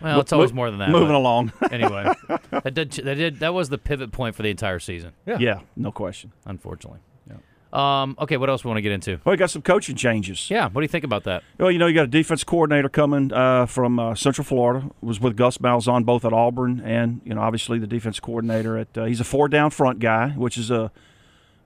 Well, 0.00 0.20
it's 0.20 0.32
always 0.32 0.52
more 0.52 0.70
than 0.70 0.80
that. 0.80 0.88
Moving 0.90 1.08
but 1.08 1.14
along. 1.14 1.52
Anyway, 1.70 2.12
that 2.50 2.74
did, 2.74 2.90
that 2.92 3.14
did 3.14 3.38
that 3.40 3.54
was 3.54 3.68
the 3.68 3.78
pivot 3.78 4.10
point 4.10 4.34
for 4.34 4.42
the 4.42 4.50
entire 4.50 4.78
season, 4.80 5.12
Yeah. 5.26 5.38
yeah, 5.38 5.60
no 5.76 5.92
question. 5.92 6.32
unfortunately. 6.44 6.98
Yeah. 7.28 7.36
Um, 7.72 8.16
okay, 8.18 8.36
what 8.36 8.50
else 8.50 8.64
we 8.64 8.68
want 8.68 8.78
to 8.78 8.82
get 8.82 8.92
into? 8.92 9.20
Well, 9.24 9.32
we 9.32 9.36
got 9.36 9.50
some 9.50 9.62
coaching 9.62 9.94
changes. 9.96 10.50
Yeah, 10.50 10.64
what 10.64 10.80
do 10.80 10.82
you 10.82 10.88
think 10.88 11.04
about 11.04 11.24
that? 11.24 11.44
Well, 11.58 11.70
you 11.70 11.78
know, 11.78 11.86
you 11.86 11.94
got 11.94 12.04
a 12.04 12.08
defense 12.08 12.42
coordinator 12.42 12.88
coming 12.88 13.32
uh, 13.32 13.66
from 13.66 13.98
uh, 13.98 14.14
Central 14.14 14.44
Florida. 14.44 14.90
Was 15.00 15.20
with 15.20 15.36
Gus 15.36 15.58
Malzahn 15.58 16.04
both 16.04 16.24
at 16.24 16.32
Auburn 16.32 16.80
and 16.80 17.20
you 17.24 17.34
know 17.34 17.40
obviously 17.42 17.78
the 17.78 17.86
defense 17.86 18.18
coordinator 18.18 18.76
at. 18.76 18.96
Uh, 18.98 19.04
he's 19.04 19.20
a 19.20 19.24
four 19.24 19.48
down 19.48 19.70
front 19.70 20.00
guy, 20.00 20.30
which 20.30 20.58
is 20.58 20.70
a 20.70 20.90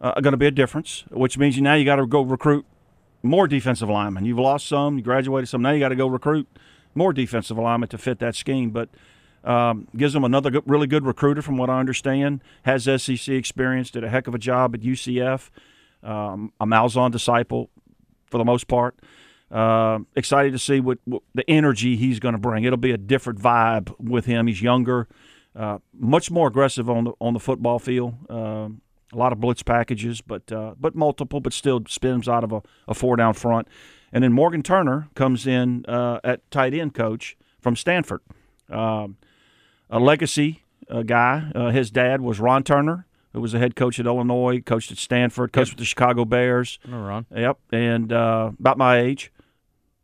uh, 0.01 0.21
going 0.21 0.33
to 0.33 0.37
be 0.39 0.47
a 0.47 0.51
difference. 0.51 1.05
Which 1.11 1.39
means 1.39 1.57
you 1.57 1.63
now 1.63 1.75
you 1.75 1.85
got 1.87 1.97
to 1.97 2.07
go 2.07 2.21
recruit 2.21 2.67
more 3.27 3.49
defensive 3.49 3.89
linemen. 3.89 4.25
You've 4.25 4.39
lost 4.39 4.67
some, 4.67 4.97
you 4.97 5.03
graduated 5.03 5.49
some. 5.49 5.63
Now 5.63 5.71
you 5.71 5.81
got 5.81 5.91
to 5.91 5.97
go 5.97 6.07
recruit 6.07 6.49
more 6.95 7.13
defensive 7.13 7.59
linemen 7.59 7.89
to 7.91 7.99
fit 7.99 8.19
that 8.21 8.35
scheme. 8.35 8.71
But 8.71 8.89
um, 9.45 9.87
gives 9.97 10.13
them 10.13 10.25
another 10.25 10.51
good, 10.51 10.65
really 10.67 10.87
good 10.87 11.07
recruiter, 11.07 11.41
from 11.41 11.57
what 11.57 11.71
I 11.71 11.79
understand. 11.79 12.43
Has 12.65 12.85
SEC 12.85 13.29
experience, 13.29 13.91
did 13.91 14.03
a 14.03 14.09
heck 14.09 14.27
of 14.27 14.35
a 14.35 14.39
job 14.39 14.75
at 14.75 14.81
UCF. 14.81 15.51
Um, 16.03 16.53
a 16.61 16.67
Malzahn 16.67 17.11
disciple 17.13 17.71
for 18.27 18.39
the 18.39 18.45
most 18.45 18.67
part. 18.69 18.99
Uh, 19.51 20.01
excited 20.17 20.53
to 20.53 20.59
see 20.59 20.81
what, 20.81 20.99
what 21.05 21.23
the 21.35 21.49
energy 21.49 21.97
he's 21.97 22.19
going 22.19 22.35
to 22.35 22.41
bring. 22.41 22.65
It'll 22.65 22.77
be 22.77 22.91
a 22.91 22.99
different 22.99 23.41
vibe 23.41 23.95
with 24.01 24.27
him. 24.27 24.49
He's 24.49 24.61
younger, 24.61 25.07
uh, 25.55 25.79
much 25.97 26.31
more 26.31 26.49
aggressive 26.49 26.91
on 26.91 27.05
the 27.05 27.13
on 27.21 27.33
the 27.33 27.39
football 27.39 27.79
field. 27.79 28.15
Um, 28.29 28.81
a 29.13 29.17
lot 29.17 29.33
of 29.33 29.41
blitz 29.41 29.63
packages, 29.63 30.21
but 30.21 30.51
uh, 30.51 30.75
but 30.79 30.95
multiple, 30.95 31.41
but 31.41 31.53
still 31.53 31.83
spins 31.89 32.29
out 32.29 32.45
of 32.45 32.53
a, 32.53 32.63
a 32.89 32.95
four 32.95 33.17
down 33.17 33.35
front. 33.35 33.69
And 34.13 34.23
then 34.25 34.33
Morgan 34.33 34.63
Turner 34.63 35.09
comes 35.15 35.47
in 35.47 35.85
uh, 35.87 36.21
at 36.25 36.49
tight 36.51 36.75
end 36.75 36.95
coach 36.95 37.37
from 37.61 37.77
Stanford, 37.77 38.21
um, 38.71 39.17
a 39.91 39.99
legacy 39.99 40.65
uh, 40.91 41.03
guy. 41.03 41.51
Uh, 41.55 41.71
his 41.71 41.91
dad 41.91 42.21
was 42.21 42.41
Ron 42.41 42.63
Turner, 42.63 43.07
who 43.33 43.41
was 43.41 43.53
the 43.53 43.59
head 43.59 43.77
coach 43.77 43.99
at 44.01 44.07
Illinois, 44.07 44.61
coached 44.61 44.91
at 44.91 44.99
Stanford, 44.99 45.53
coached 45.53 45.73
with 45.73 45.79
the 45.79 45.85
Chicago 45.85 46.25
Bears. 46.25 46.79
No, 46.87 47.01
Ron. 47.01 47.27
Yep, 47.35 47.59
and 47.73 48.13
uh, 48.13 48.53
about 48.59 48.79
my 48.79 48.99
age, 48.99 49.33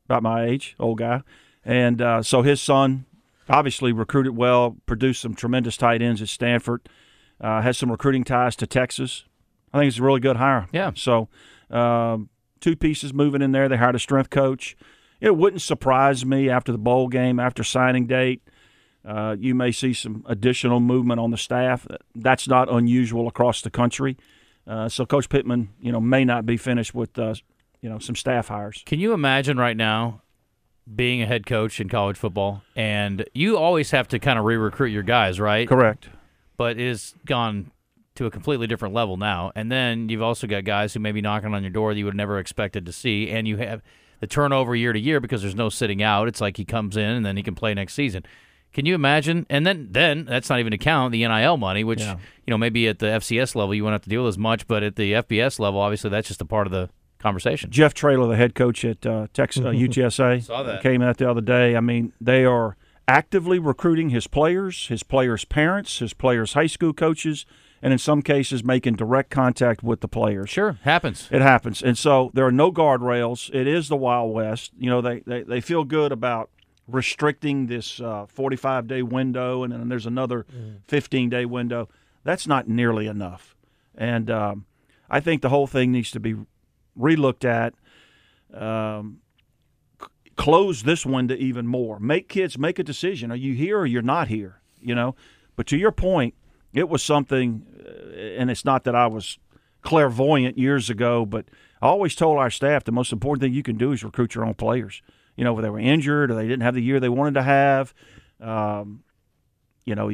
about 0.04 0.22
my 0.22 0.44
age, 0.44 0.76
old 0.78 0.98
guy, 0.98 1.22
and 1.64 2.00
uh, 2.02 2.22
so 2.22 2.42
his 2.42 2.60
son 2.60 3.06
obviously 3.48 3.92
recruited 3.92 4.36
well, 4.36 4.76
produced 4.86 5.22
some 5.22 5.34
tremendous 5.34 5.76
tight 5.76 6.02
ends 6.02 6.22
at 6.22 6.28
Stanford. 6.28 6.88
Uh, 7.42 7.60
has 7.60 7.76
some 7.76 7.90
recruiting 7.90 8.22
ties 8.22 8.54
to 8.56 8.66
Texas. 8.66 9.24
I 9.72 9.78
think 9.78 9.88
it's 9.88 9.98
a 9.98 10.02
really 10.02 10.20
good 10.20 10.36
hire. 10.36 10.68
Yeah. 10.72 10.92
So, 10.94 11.28
um, 11.70 12.28
two 12.60 12.76
pieces 12.76 13.12
moving 13.12 13.42
in 13.42 13.50
there. 13.52 13.68
They 13.68 13.76
hired 13.76 13.96
a 13.96 13.98
strength 13.98 14.30
coach. 14.30 14.76
It 15.20 15.36
wouldn't 15.36 15.62
surprise 15.62 16.24
me 16.24 16.48
after 16.48 16.72
the 16.72 16.78
bowl 16.78 17.08
game, 17.08 17.40
after 17.40 17.64
signing 17.64 18.06
date. 18.06 18.42
Uh, 19.04 19.34
you 19.38 19.54
may 19.54 19.72
see 19.72 19.92
some 19.92 20.24
additional 20.28 20.78
movement 20.78 21.18
on 21.18 21.32
the 21.32 21.36
staff. 21.36 21.86
That's 22.14 22.46
not 22.46 22.72
unusual 22.72 23.26
across 23.26 23.60
the 23.60 23.70
country. 23.70 24.16
Uh, 24.64 24.88
so 24.88 25.04
Coach 25.04 25.28
Pittman, 25.28 25.70
you 25.80 25.90
know, 25.90 26.00
may 26.00 26.24
not 26.24 26.46
be 26.46 26.56
finished 26.56 26.94
with, 26.94 27.18
uh, 27.18 27.34
you 27.80 27.88
know, 27.88 27.98
some 27.98 28.14
staff 28.14 28.48
hires. 28.48 28.82
Can 28.86 29.00
you 29.00 29.12
imagine 29.12 29.56
right 29.56 29.76
now 29.76 30.22
being 30.94 31.20
a 31.22 31.26
head 31.26 31.46
coach 31.46 31.80
in 31.80 31.88
college 31.88 32.16
football, 32.16 32.62
and 32.76 33.24
you 33.34 33.56
always 33.56 33.90
have 33.90 34.06
to 34.08 34.20
kind 34.20 34.38
of 34.38 34.44
re-recruit 34.44 34.88
your 34.88 35.02
guys, 35.02 35.40
right? 35.40 35.68
Correct. 35.68 36.08
But 36.62 36.78
it 36.78 36.86
has 36.88 37.14
gone 37.26 37.72
to 38.14 38.26
a 38.26 38.30
completely 38.30 38.66
different 38.66 38.94
level 38.94 39.16
now. 39.16 39.50
And 39.56 39.72
then 39.72 40.08
you've 40.08 40.22
also 40.22 40.46
got 40.46 40.64
guys 40.64 40.94
who 40.94 41.00
may 41.00 41.10
be 41.12 41.20
knocking 41.20 41.52
on 41.54 41.62
your 41.62 41.70
door 41.72 41.92
that 41.92 41.98
you 41.98 42.04
would 42.04 42.14
never 42.14 42.38
expected 42.38 42.86
to 42.86 42.92
see, 42.92 43.30
and 43.30 43.48
you 43.48 43.56
have 43.56 43.82
the 44.20 44.26
turnover 44.26 44.76
year 44.76 44.92
to 44.92 45.00
year 45.00 45.18
because 45.18 45.42
there's 45.42 45.54
no 45.56 45.68
sitting 45.68 46.02
out. 46.02 46.28
It's 46.28 46.40
like 46.40 46.56
he 46.56 46.64
comes 46.64 46.96
in 46.96 47.02
and 47.08 47.26
then 47.26 47.36
he 47.36 47.42
can 47.42 47.54
play 47.56 47.74
next 47.74 47.94
season. 47.94 48.22
Can 48.72 48.86
you 48.86 48.94
imagine? 48.94 49.44
And 49.50 49.66
then, 49.66 49.88
then 49.90 50.24
that's 50.24 50.48
not 50.48 50.60
even 50.60 50.70
to 50.70 50.78
count 50.78 51.10
the 51.12 51.26
NIL 51.26 51.56
money, 51.56 51.82
which 51.84 52.00
Yeah. 52.00 52.16
you 52.46 52.50
know 52.52 52.58
maybe 52.58 52.86
at 52.86 53.00
the 53.00 53.06
FCS 53.06 53.54
level 53.56 53.74
you 53.74 53.82
won't 53.82 53.92
have 53.94 54.02
to 54.02 54.08
deal 54.08 54.22
with 54.22 54.28
as 54.34 54.38
much, 54.38 54.68
but 54.68 54.82
at 54.84 54.94
the 54.96 55.12
FBS 55.14 55.58
level, 55.58 55.80
obviously 55.80 56.10
that's 56.10 56.28
just 56.28 56.40
a 56.40 56.44
part 56.46 56.66
of 56.68 56.70
the 56.72 56.90
conversation. 57.18 57.70
Jeff 57.70 57.92
Traylor, 57.94 58.28
the 58.28 58.36
head 58.36 58.54
coach 58.54 58.84
at 58.84 59.04
uh, 59.04 59.26
Texas 59.34 59.64
uh, 59.64 59.68
UTSA, 59.84 60.42
Saw 60.44 60.62
that. 60.62 60.82
came 60.82 61.02
out 61.02 61.16
the 61.18 61.28
other 61.30 61.40
day. 61.40 61.76
I 61.76 61.80
mean, 61.80 62.12
they 62.20 62.44
are 62.44 62.76
actively 63.08 63.58
recruiting 63.58 64.10
his 64.10 64.26
players, 64.26 64.88
his 64.88 65.02
players' 65.02 65.44
parents, 65.44 65.98
his 65.98 66.14
players' 66.14 66.54
high 66.54 66.66
school 66.66 66.92
coaches, 66.92 67.44
and 67.82 67.92
in 67.92 67.98
some 67.98 68.22
cases 68.22 68.62
making 68.62 68.94
direct 68.94 69.30
contact 69.30 69.82
with 69.82 70.00
the 70.00 70.08
players. 70.08 70.50
Sure, 70.50 70.78
happens. 70.82 71.28
It 71.30 71.42
happens. 71.42 71.82
And 71.82 71.98
so 71.98 72.30
there 72.32 72.46
are 72.46 72.52
no 72.52 72.70
guardrails. 72.70 73.52
It 73.52 73.66
is 73.66 73.88
the 73.88 73.96
Wild 73.96 74.32
West. 74.32 74.70
You 74.78 74.88
know, 74.88 75.00
they, 75.00 75.20
they, 75.26 75.42
they 75.42 75.60
feel 75.60 75.84
good 75.84 76.12
about 76.12 76.50
restricting 76.86 77.66
this 77.66 78.00
45 78.28 78.86
day 78.86 79.02
window, 79.02 79.62
and 79.64 79.72
then 79.72 79.88
there's 79.88 80.06
another 80.06 80.46
15 80.86 81.28
day 81.28 81.44
window. 81.44 81.88
That's 82.24 82.46
not 82.46 82.68
nearly 82.68 83.06
enough. 83.08 83.56
And 83.96 84.30
um, 84.30 84.66
I 85.10 85.20
think 85.20 85.42
the 85.42 85.48
whole 85.48 85.66
thing 85.66 85.90
needs 85.90 86.10
to 86.12 86.20
be 86.20 86.36
relooked 86.98 87.44
at. 87.44 87.74
Um, 88.56 89.18
c- 89.31 89.31
close 90.36 90.82
this 90.82 91.04
window 91.04 91.34
even 91.38 91.66
more. 91.66 91.98
Make 91.98 92.28
kids 92.28 92.58
make 92.58 92.78
a 92.78 92.82
decision. 92.84 93.30
Are 93.30 93.36
you 93.36 93.54
here 93.54 93.78
or 93.78 93.86
you're 93.86 94.02
not 94.02 94.28
here? 94.28 94.60
You 94.80 94.94
know. 94.94 95.14
But 95.56 95.66
to 95.68 95.76
your 95.76 95.92
point, 95.92 96.34
it 96.72 96.88
was 96.88 97.02
something, 97.02 97.66
uh, 97.78 98.40
and 98.40 98.50
it's 98.50 98.64
not 98.64 98.84
that 98.84 98.94
I 98.94 99.06
was 99.06 99.38
clairvoyant 99.82 100.56
years 100.56 100.88
ago, 100.88 101.26
but 101.26 101.46
I 101.80 101.86
always 101.86 102.14
told 102.14 102.38
our 102.38 102.50
staff 102.50 102.84
the 102.84 102.92
most 102.92 103.12
important 103.12 103.42
thing 103.42 103.52
you 103.52 103.62
can 103.62 103.76
do 103.76 103.92
is 103.92 104.02
recruit 104.02 104.34
your 104.34 104.44
own 104.44 104.54
players. 104.54 105.02
You 105.36 105.44
know, 105.44 105.56
if 105.58 105.62
they 105.62 105.70
were 105.70 105.78
injured 105.78 106.30
or 106.30 106.34
they 106.34 106.46
didn't 106.46 106.62
have 106.62 106.74
the 106.74 106.82
year 106.82 107.00
they 107.00 107.08
wanted 107.08 107.34
to 107.34 107.42
have. 107.42 107.92
Um, 108.40 109.02
you 109.84 109.94
know, 109.94 110.10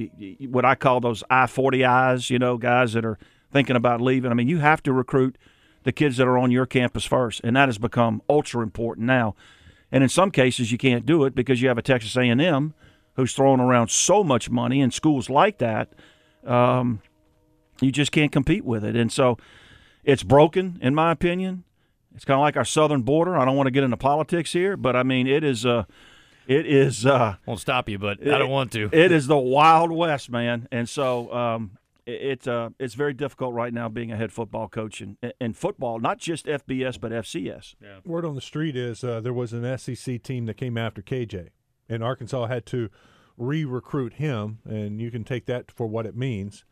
what 0.48 0.64
I 0.64 0.74
call 0.74 1.00
those 1.00 1.22
I 1.28 1.46
40 1.46 1.84
eyes, 1.84 2.30
you 2.30 2.38
know, 2.38 2.56
guys 2.56 2.94
that 2.94 3.04
are 3.04 3.18
thinking 3.52 3.76
about 3.76 4.00
leaving. 4.00 4.30
I 4.30 4.34
mean, 4.34 4.48
you 4.48 4.58
have 4.58 4.82
to 4.84 4.92
recruit 4.92 5.36
the 5.84 5.92
kids 5.92 6.16
that 6.16 6.26
are 6.26 6.38
on 6.38 6.50
your 6.50 6.66
campus 6.66 7.04
first, 7.04 7.40
and 7.44 7.56
that 7.56 7.68
has 7.68 7.78
become 7.78 8.22
ultra 8.28 8.62
important 8.62 9.06
now. 9.06 9.34
And 9.90 10.02
in 10.02 10.08
some 10.08 10.30
cases, 10.30 10.70
you 10.70 10.78
can't 10.78 11.06
do 11.06 11.24
it 11.24 11.34
because 11.34 11.62
you 11.62 11.68
have 11.68 11.78
a 11.78 11.82
Texas 11.82 12.16
A&M 12.16 12.74
who's 13.14 13.32
throwing 13.32 13.60
around 13.60 13.90
so 13.90 14.22
much 14.22 14.50
money 14.50 14.80
in 14.80 14.90
schools 14.90 15.28
like 15.30 15.58
that. 15.58 15.92
Um, 16.46 17.00
you 17.80 17.90
just 17.90 18.12
can't 18.12 18.30
compete 18.32 18.64
with 18.64 18.84
it, 18.84 18.96
and 18.96 19.10
so 19.10 19.38
it's 20.04 20.22
broken, 20.22 20.78
in 20.82 20.94
my 20.94 21.12
opinion. 21.12 21.64
It's 22.14 22.24
kind 22.24 22.36
of 22.36 22.42
like 22.42 22.56
our 22.56 22.64
southern 22.64 23.02
border. 23.02 23.36
I 23.36 23.44
don't 23.44 23.56
want 23.56 23.66
to 23.68 23.70
get 23.70 23.84
into 23.84 23.96
politics 23.96 24.52
here, 24.52 24.76
but 24.76 24.96
I 24.96 25.02
mean, 25.04 25.26
it 25.26 25.44
is. 25.44 25.64
Uh, 25.64 25.84
it 26.48 26.66
is. 26.66 27.06
Uh, 27.06 27.36
Won't 27.46 27.60
stop 27.60 27.88
you, 27.88 27.98
but 27.98 28.20
I 28.26 28.38
don't 28.38 28.50
want 28.50 28.72
to. 28.72 28.88
it 28.92 29.12
is 29.12 29.26
the 29.26 29.36
Wild 29.38 29.92
West, 29.92 30.30
man, 30.30 30.66
and 30.72 30.88
so 30.88 31.32
um, 31.32 31.78
it, 32.08 32.22
it 32.44 32.48
uh, 32.48 32.70
it's 32.78 32.94
very 32.94 33.12
difficult 33.14 33.54
right 33.54 33.72
now 33.72 33.88
being 33.88 34.10
a 34.10 34.16
head 34.16 34.32
football 34.32 34.68
coach 34.68 35.00
in, 35.00 35.16
in 35.40 35.52
football, 35.52 35.98
not 36.00 36.18
just 36.18 36.46
FBS 36.46 37.00
but 37.00 37.12
FCS. 37.12 37.74
Yeah. 37.82 37.98
Word 38.04 38.24
on 38.24 38.34
the 38.34 38.40
street 38.40 38.76
is 38.76 39.04
uh, 39.04 39.20
there 39.20 39.32
was 39.32 39.52
an 39.52 39.78
SEC 39.78 40.22
team 40.22 40.46
that 40.46 40.56
came 40.56 40.76
after 40.78 41.02
KJ, 41.02 41.48
and 41.88 42.02
Arkansas 42.02 42.46
had 42.46 42.66
to 42.66 42.88
re-recruit 43.36 44.14
him, 44.14 44.58
and 44.64 45.00
you 45.00 45.10
can 45.10 45.22
take 45.24 45.46
that 45.46 45.70
for 45.70 45.86
what 45.86 46.06
it 46.06 46.16
means 46.16 46.64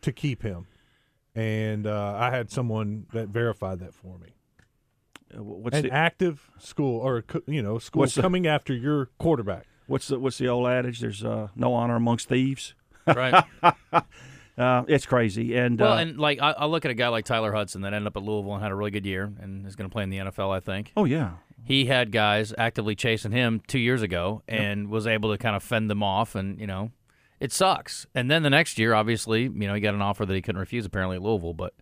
to 0.00 0.12
keep 0.12 0.42
him. 0.42 0.66
And 1.34 1.86
uh, 1.86 2.16
I 2.18 2.30
had 2.30 2.50
someone 2.50 3.06
that 3.12 3.28
verified 3.28 3.78
that 3.80 3.94
for 3.94 4.18
me. 4.18 4.28
Uh, 5.36 5.42
What's 5.42 5.76
An 5.76 5.82
the 5.84 5.92
active 5.92 6.50
school, 6.58 6.98
or 7.00 7.22
you 7.46 7.62
know, 7.62 7.78
school 7.78 8.00
What's 8.00 8.14
the- 8.14 8.22
coming 8.22 8.46
after 8.46 8.72
your 8.74 9.10
quarterback. 9.18 9.66
what's 9.86 10.08
the 10.08 10.18
what's 10.18 10.38
the 10.38 10.48
old 10.48 10.66
adage? 10.68 11.00
There's 11.00 11.22
uh, 11.24 11.48
no 11.54 11.74
honor 11.74 11.96
amongst 11.96 12.28
thieves. 12.28 12.74
right. 13.06 13.44
Uh, 14.58 14.84
it's 14.88 15.06
crazy, 15.06 15.56
and 15.56 15.78
Well, 15.78 15.92
uh, 15.92 15.98
and 15.98 16.18
like 16.18 16.40
I, 16.42 16.50
I 16.50 16.66
look 16.66 16.84
at 16.84 16.90
a 16.90 16.94
guy 16.94 17.08
like 17.08 17.24
Tyler 17.24 17.52
Hudson 17.52 17.82
that 17.82 17.94
ended 17.94 18.08
up 18.08 18.16
at 18.16 18.24
Louisville 18.24 18.54
and 18.54 18.62
had 18.62 18.72
a 18.72 18.74
really 18.74 18.90
good 18.90 19.06
year 19.06 19.32
and 19.40 19.64
is 19.64 19.76
going 19.76 19.88
to 19.88 19.92
play 19.92 20.02
in 20.02 20.10
the 20.10 20.18
NFL. 20.18 20.50
I 20.50 20.58
think 20.58 20.92
oh 20.96 21.04
yeah, 21.04 21.34
he 21.62 21.86
had 21.86 22.10
guys 22.10 22.52
actively 22.58 22.96
chasing 22.96 23.30
him 23.30 23.60
two 23.68 23.78
years 23.78 24.02
ago 24.02 24.42
and 24.48 24.88
was 24.88 25.06
able 25.06 25.30
to 25.30 25.38
kind 25.38 25.54
of 25.54 25.62
fend 25.62 25.88
them 25.88 26.02
off. 26.02 26.34
And 26.34 26.58
you 26.60 26.66
know, 26.66 26.90
it 27.38 27.52
sucks. 27.52 28.06
And 28.16 28.28
then 28.28 28.42
the 28.42 28.50
next 28.50 28.78
year, 28.78 28.94
obviously, 28.94 29.42
you 29.42 29.50
know, 29.50 29.74
he 29.74 29.80
got 29.80 29.94
an 29.94 30.02
offer 30.02 30.26
that 30.26 30.34
he 30.34 30.42
couldn't 30.42 30.58
refuse 30.58 30.84
apparently 30.84 31.16
at 31.16 31.22
Louisville. 31.22 31.54
But 31.54 31.74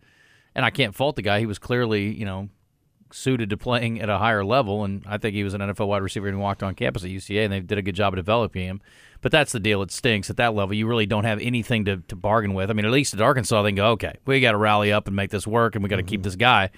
and 0.54 0.64
I 0.64 0.70
can't 0.70 0.94
fault 0.94 1.16
the 1.16 1.22
guy. 1.22 1.40
He 1.40 1.46
was 1.46 1.58
clearly 1.58 2.12
you 2.12 2.26
know 2.26 2.50
suited 3.12 3.50
to 3.50 3.56
playing 3.56 4.00
at 4.00 4.08
a 4.08 4.18
higher 4.18 4.44
level, 4.44 4.84
and 4.84 5.04
I 5.06 5.18
think 5.18 5.34
he 5.34 5.44
was 5.44 5.54
an 5.54 5.60
NFL 5.60 5.88
wide 5.88 6.02
receiver 6.02 6.28
and 6.28 6.40
walked 6.40 6.62
on 6.62 6.74
campus 6.74 7.04
at 7.04 7.10
UCA, 7.10 7.44
and 7.44 7.52
they 7.52 7.60
did 7.60 7.78
a 7.78 7.82
good 7.82 7.94
job 7.94 8.12
of 8.12 8.16
developing 8.16 8.66
him. 8.66 8.80
But 9.20 9.32
that's 9.32 9.52
the 9.52 9.60
deal; 9.60 9.82
it 9.82 9.90
stinks 9.90 10.30
at 10.30 10.36
that 10.36 10.54
level. 10.54 10.74
You 10.74 10.86
really 10.86 11.06
don't 11.06 11.24
have 11.24 11.40
anything 11.40 11.84
to, 11.86 11.98
to 12.08 12.16
bargain 12.16 12.54
with. 12.54 12.70
I 12.70 12.74
mean, 12.74 12.84
at 12.84 12.92
least 12.92 13.14
at 13.14 13.20
Arkansas, 13.20 13.62
they 13.62 13.70
can 13.70 13.76
go, 13.76 13.90
okay, 13.92 14.14
we 14.26 14.40
got 14.40 14.52
to 14.52 14.58
rally 14.58 14.92
up 14.92 15.06
and 15.06 15.16
make 15.16 15.30
this 15.30 15.46
work, 15.46 15.74
and 15.74 15.82
we 15.82 15.88
got 15.88 15.96
to 15.96 16.02
keep 16.02 16.20
mm-hmm. 16.20 16.24
this 16.24 16.36
guy. 16.36 16.70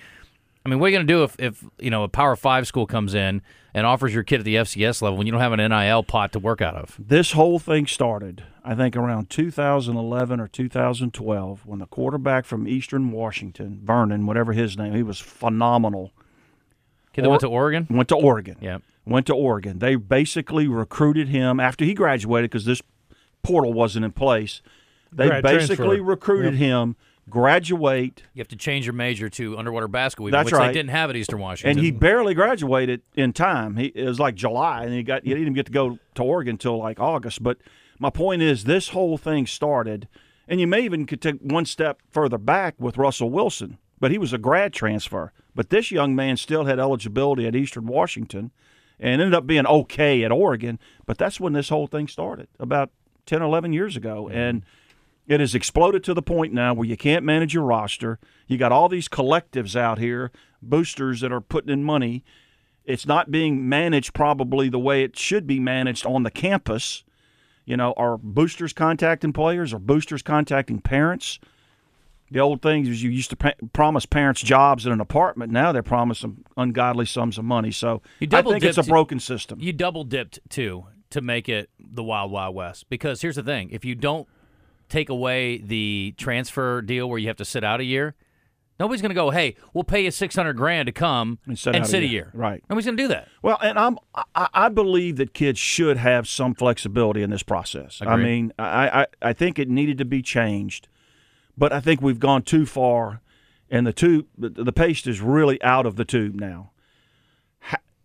I 0.64 0.68
mean, 0.68 0.80
what 0.80 0.86
are 0.86 0.90
you 0.90 0.96
going 0.96 1.06
to 1.06 1.12
do 1.12 1.22
if, 1.24 1.36
if 1.38 1.64
you 1.78 1.90
know 1.90 2.04
a 2.04 2.08
Power 2.08 2.36
Five 2.36 2.66
school 2.66 2.86
comes 2.86 3.14
in 3.14 3.40
and 3.72 3.86
offers 3.86 4.12
your 4.12 4.22
kid 4.22 4.40
at 4.40 4.44
the 4.44 4.56
FCS 4.56 5.00
level 5.00 5.16
when 5.16 5.26
you 5.26 5.32
don't 5.32 5.40
have 5.40 5.52
an 5.52 5.66
NIL 5.66 6.02
pot 6.02 6.32
to 6.32 6.38
work 6.38 6.60
out 6.60 6.74
of? 6.74 6.94
this 6.98 7.32
whole 7.32 7.58
thing 7.58 7.86
started, 7.86 8.44
I 8.64 8.74
think, 8.74 8.94
around 8.94 9.30
2011 9.30 10.40
or 10.40 10.46
2012 10.46 11.66
when 11.66 11.78
the 11.78 11.86
quarterback 11.86 12.44
from 12.44 12.68
Eastern 12.68 13.12
Washington, 13.12 13.80
Vernon, 13.82 14.26
whatever 14.26 14.52
his 14.52 14.76
name, 14.76 14.94
he 14.94 15.02
was 15.02 15.18
phenomenal. 15.18 16.12
Kid 17.12 17.24
that 17.24 17.30
went 17.30 17.40
to 17.40 17.48
Oregon. 17.48 17.86
Went 17.90 18.08
to 18.10 18.16
Oregon. 18.16 18.56
Yeah. 18.60 18.78
went 19.06 19.26
to 19.26 19.34
Oregon. 19.34 19.78
They 19.78 19.96
basically 19.96 20.68
recruited 20.68 21.28
him 21.28 21.58
after 21.60 21.84
he 21.84 21.94
graduated 21.94 22.50
because 22.50 22.64
this 22.64 22.82
portal 23.42 23.72
wasn't 23.72 24.04
in 24.04 24.12
place. 24.12 24.60
They 25.12 25.28
Grad 25.28 25.42
basically 25.42 25.76
transfer. 25.96 26.02
recruited 26.04 26.54
him, 26.54 26.96
graduate, 27.30 28.22
You 28.34 28.40
have 28.40 28.48
to 28.48 28.56
change 28.56 28.84
your 28.86 28.92
major 28.92 29.28
to 29.30 29.56
underwater 29.56 29.88
basketball, 29.88 30.30
That's 30.30 30.46
which 30.46 30.54
right. 30.58 30.66
they 30.68 30.72
didn't 30.74 30.90
have 30.90 31.08
at 31.10 31.16
Eastern 31.16 31.38
Washington. 31.38 31.70
and 31.78 31.80
he 31.84 31.90
barely 31.90 32.34
graduated 32.34 33.02
in 33.14 33.32
time. 33.32 33.76
He 33.76 33.86
it 33.86 34.04
was 34.06 34.18
like 34.20 34.34
July, 34.34 34.84
and 34.84 34.92
he 34.92 35.02
got 35.02 35.22
he 35.22 35.30
didn't 35.30 35.42
even 35.42 35.54
get 35.54 35.66
to 35.66 35.72
go 35.72 35.98
to 36.14 36.22
Oregon 36.22 36.54
until 36.54 36.76
like 36.78 37.00
August. 37.00 37.42
But 37.42 37.58
my 37.98 38.10
point 38.10 38.42
is, 38.42 38.64
this 38.64 38.90
whole 38.90 39.16
thing 39.18 39.46
started, 39.46 40.08
and 40.46 40.60
you 40.60 40.66
may 40.66 40.82
even 40.82 41.06
could 41.06 41.20
take 41.22 41.40
one 41.40 41.64
step 41.64 42.00
further 42.10 42.38
back 42.38 42.74
with 42.78 42.96
Russell 42.98 43.30
Wilson, 43.30 43.78
but 44.00 44.10
he 44.10 44.18
was 44.18 44.32
a 44.32 44.38
grad 44.38 44.72
transfer. 44.72 45.32
But 45.58 45.70
this 45.70 45.90
young 45.90 46.14
man 46.14 46.36
still 46.36 46.66
had 46.66 46.78
eligibility 46.78 47.44
at 47.44 47.56
Eastern 47.56 47.86
Washington, 47.86 48.52
and 49.00 49.20
ended 49.20 49.34
up 49.34 49.44
being 49.44 49.66
okay 49.66 50.22
at 50.22 50.30
Oregon. 50.30 50.78
But 51.04 51.18
that's 51.18 51.40
when 51.40 51.52
this 51.52 51.68
whole 51.68 51.88
thing 51.88 52.06
started 52.06 52.46
about 52.60 52.90
10, 53.26 53.42
11 53.42 53.72
years 53.72 53.96
ago, 53.96 54.26
mm-hmm. 54.26 54.38
and 54.38 54.64
it 55.26 55.40
has 55.40 55.56
exploded 55.56 56.04
to 56.04 56.14
the 56.14 56.22
point 56.22 56.52
now 56.52 56.74
where 56.74 56.86
you 56.86 56.96
can't 56.96 57.24
manage 57.24 57.54
your 57.54 57.64
roster. 57.64 58.20
You 58.46 58.56
got 58.56 58.70
all 58.70 58.88
these 58.88 59.08
collectives 59.08 59.74
out 59.74 59.98
here, 59.98 60.30
boosters 60.62 61.22
that 61.22 61.32
are 61.32 61.40
putting 61.40 61.72
in 61.72 61.82
money. 61.82 62.22
It's 62.84 63.04
not 63.04 63.32
being 63.32 63.68
managed 63.68 64.14
probably 64.14 64.68
the 64.68 64.78
way 64.78 65.02
it 65.02 65.18
should 65.18 65.44
be 65.44 65.58
managed 65.58 66.06
on 66.06 66.22
the 66.22 66.30
campus. 66.30 67.02
You 67.64 67.76
know, 67.76 67.94
are 67.96 68.16
boosters 68.16 68.72
contacting 68.72 69.32
players? 69.32 69.74
Are 69.74 69.80
boosters 69.80 70.22
contacting 70.22 70.80
parents? 70.80 71.40
The 72.30 72.40
old 72.40 72.60
thing 72.62 72.86
is 72.86 73.02
you 73.02 73.10
used 73.10 73.30
to 73.30 73.36
pa- 73.36 73.52
promise 73.72 74.04
parents 74.06 74.40
jobs 74.42 74.84
in 74.86 74.92
an 74.92 75.00
apartment. 75.00 75.50
Now 75.52 75.72
they're 75.72 75.82
promising 75.82 76.44
ungodly 76.56 77.06
sums 77.06 77.38
of 77.38 77.44
money. 77.44 77.70
So 77.70 78.02
I 78.32 78.42
think 78.42 78.62
it's 78.64 78.78
a 78.78 78.82
broken 78.82 79.18
system. 79.20 79.58
you 79.60 79.72
double 79.72 80.04
dipped 80.04 80.38
too 80.48 80.84
to 81.10 81.20
make 81.22 81.48
it 81.48 81.70
the 81.78 82.02
wild 82.04 82.30
wild 82.30 82.54
west 82.54 82.86
because 82.90 83.22
here's 83.22 83.36
the 83.36 83.42
thing 83.42 83.70
if 83.70 83.84
you 83.84 83.94
don't 83.94 84.28
take 84.90 85.08
away 85.08 85.58
the 85.58 86.14
transfer 86.18 86.82
deal 86.82 87.08
where 87.08 87.18
you 87.18 87.28
have 87.28 87.36
to 87.36 87.44
sit 87.46 87.64
out 87.64 87.80
a 87.80 87.84
year 87.84 88.14
nobody's 88.78 89.00
going 89.00 89.08
to 89.10 89.14
go 89.14 89.30
hey 89.30 89.54
we'll 89.72 89.84
pay 89.84 90.04
you 90.04 90.10
600 90.10 90.52
grand 90.54 90.86
to 90.86 90.92
come 90.92 91.38
And 91.46 91.58
sit 91.58 91.74
out 91.74 91.82
a 91.82 91.84
sit 91.86 92.02
a 92.02 92.06
year. 92.06 92.10
year 92.24 92.30
Right. 92.34 92.62
nobody's 92.68 92.84
going 92.86 92.96
to 92.98 93.02
do 93.04 93.08
that 93.08 93.28
Well, 93.42 93.58
and 93.62 93.78
I'm 93.78 93.98
I, 94.34 94.48
I 94.52 94.68
believe 94.68 95.16
that 95.16 95.32
kids 95.32 95.58
should 95.58 95.96
have 95.96 96.28
some 96.28 96.54
flexibility 96.54 97.22
in 97.22 97.30
this 97.30 97.42
process. 97.42 98.00
I 98.04 98.16
mean, 98.16 98.52
I, 98.58 99.02
I 99.02 99.06
I 99.22 99.32
think 99.32 99.58
it 99.58 99.68
needed 99.70 99.96
to 99.98 100.04
be 100.04 100.20
changed 100.22 100.88
but 101.58 101.72
I 101.72 101.80
think 101.80 102.00
we've 102.00 102.20
gone 102.20 102.42
too 102.42 102.64
far, 102.64 103.20
and 103.70 103.86
the 103.86 103.92
tube, 103.92 104.26
the, 104.38 104.72
paste 104.72 105.06
is 105.06 105.20
really 105.20 105.60
out 105.62 105.84
of 105.86 105.96
the 105.96 106.04
tube 106.04 106.34
now. 106.34 106.70